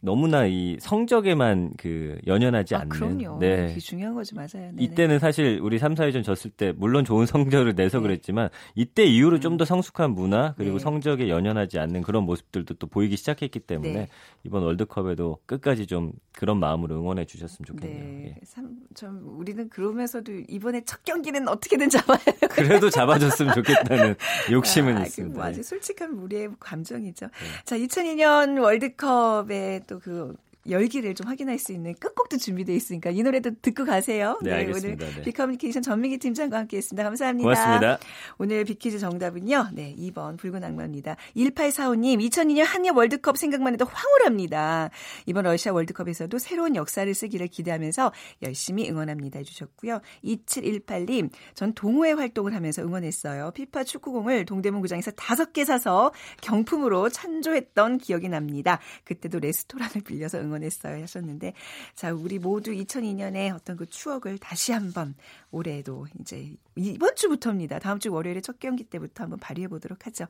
너무나 0.02 0.46
이 0.46 0.76
성적에만 0.80 1.72
그 1.76 2.18
연연하지 2.26 2.76
아, 2.76 2.80
않는. 2.80 2.88
그럼요. 2.88 3.38
네. 3.40 3.68
그게 3.68 3.80
중요한 3.80 4.14
거죠, 4.14 4.36
맞아요. 4.36 4.70
네네. 4.70 4.82
이때는 4.82 5.18
사실 5.18 5.58
우리 5.62 5.78
3, 5.78 5.94
4위전 5.94 6.22
졌을 6.22 6.50
때 6.50 6.72
물론 6.76 7.04
좋은 7.04 7.26
성적을 7.26 7.74
내서 7.74 7.98
네. 7.98 8.02
그랬지만 8.02 8.48
이때 8.74 9.04
이후로 9.04 9.36
음. 9.36 9.40
좀더 9.40 9.64
성숙한 9.64 10.12
문화 10.12 10.54
그리고 10.56 10.78
네. 10.78 10.84
성적에 10.84 11.28
연연하지 11.28 11.78
않는 11.80 12.02
그런 12.02 12.24
모습들도 12.24 12.74
또 12.74 12.86
보이기 12.86 13.16
시작했기 13.16 13.60
때문에 13.60 13.92
네. 13.92 14.08
이번 14.44 14.62
월드컵에도 14.62 15.38
끝까지 15.46 15.86
좀 15.86 16.12
그런 16.32 16.60
마음으로 16.60 16.94
응원해 16.94 17.24
주셨으면 17.24 17.66
좋겠네요. 17.66 18.04
네. 18.04 18.24
예. 18.26 18.46
참, 18.46 18.76
좀 18.94 19.20
우리는 19.38 19.68
그러면서도 19.68 20.32
이번에 20.48 20.82
첫 20.84 21.02
경기는 21.04 21.48
어떻게든 21.48 21.90
잡아야 21.90 22.18
그래도 22.50 22.88
잡아줬으면 22.88 23.54
좋겠다는 23.54 24.14
욕심은 24.52 24.98
아, 24.98 25.02
있습니다. 25.02 25.36
뭐 25.36 25.44
아주 25.44 25.62
솔직한 25.62 26.12
우리의 26.12 26.50
감정이죠. 26.60 27.26
네. 27.26 27.64
자, 27.64 27.76
2002년 27.76 28.62
월드컵에 28.62 29.80
또 29.88 29.98
그 29.98 30.36
열기를 30.68 31.14
좀 31.14 31.26
확인할 31.26 31.58
수 31.58 31.72
있는 31.72 31.94
끝곡도 31.94 32.36
준비되어 32.36 32.74
있으니까 32.74 33.10
이 33.10 33.22
노래도 33.22 33.50
듣고 33.62 33.84
가세요. 33.84 34.38
네, 34.42 34.50
네 34.50 34.56
알겠습니다. 34.58 35.04
오늘 35.04 35.16
네. 35.16 35.22
비커뮤니케이션 35.22 35.82
전민기 35.82 36.18
팀장과 36.18 36.58
함께했습니다. 36.58 37.02
감사합니다. 37.02 37.44
고맙습니다. 37.44 37.98
오늘 38.38 38.64
비키즈 38.64 38.98
정답은요. 38.98 39.68
네, 39.72 39.94
2번 39.98 40.36
붉은 40.36 40.62
악마입니다. 40.62 41.16
1845님 41.36 42.18
2002년 42.28 42.64
한일 42.64 42.92
월드컵 42.92 43.38
생각만 43.38 43.74
해도 43.74 43.86
황홀합니다. 43.86 44.90
이번 45.26 45.44
러시아 45.44 45.72
월드컵에서도 45.72 46.36
새로운 46.38 46.76
역사를 46.76 47.12
쓰기를 47.12 47.48
기대하면서 47.48 48.12
열심히 48.42 48.90
응원합니다 48.90 49.38
해주셨고요. 49.38 50.00
2718님 50.24 51.30
전 51.54 51.72
동호회 51.72 52.12
활동을 52.12 52.54
하면서 52.54 52.82
응원했어요. 52.82 53.52
피파 53.52 53.84
축구공을 53.84 54.44
동대문 54.44 54.80
구장에서 54.80 55.10
다섯 55.12 55.52
개 55.52 55.64
사서 55.64 56.12
경품으로 56.42 57.08
찬조했던 57.08 57.98
기억이 57.98 58.28
납니다. 58.28 58.78
그때도 59.04 59.38
레스토랑을 59.38 60.02
빌려서 60.04 60.38
응원 60.38 60.57
응원했어요 60.58 61.02
하셨는데 61.02 61.54
자 61.94 62.12
우리 62.12 62.38
모두 62.38 62.72
2002년에 62.72 63.54
어떤 63.54 63.76
그 63.76 63.86
추억을 63.86 64.38
다시 64.38 64.72
한번 64.72 65.14
올해도 65.50 66.06
이제 66.20 66.52
이번 66.76 67.14
주부터입니다. 67.16 67.78
다음 67.78 67.98
주 67.98 68.12
월요일에 68.12 68.40
첫 68.40 68.58
경기 68.60 68.84
때부터 68.84 69.24
한번 69.24 69.38
발휘해 69.38 69.68
보도록 69.68 70.06
하죠. 70.06 70.26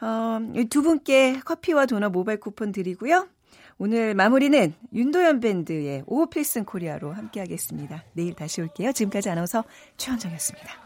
어, 0.00 0.38
두 0.70 0.82
분께 0.82 1.40
커피와 1.44 1.86
도넛 1.86 2.12
모바일 2.12 2.40
쿠폰 2.40 2.72
드리고요. 2.72 3.28
오늘 3.78 4.14
마무리는 4.14 4.72
윤도현 4.92 5.40
밴드의 5.40 6.04
오필슨 6.06 6.64
코리아로 6.64 7.12
함께하겠습니다. 7.12 8.04
내일 8.12 8.34
다시 8.34 8.60
올게요. 8.60 8.92
지금까지 8.92 9.30
아나운서 9.30 9.64
최원정이었습니다. 9.96 10.83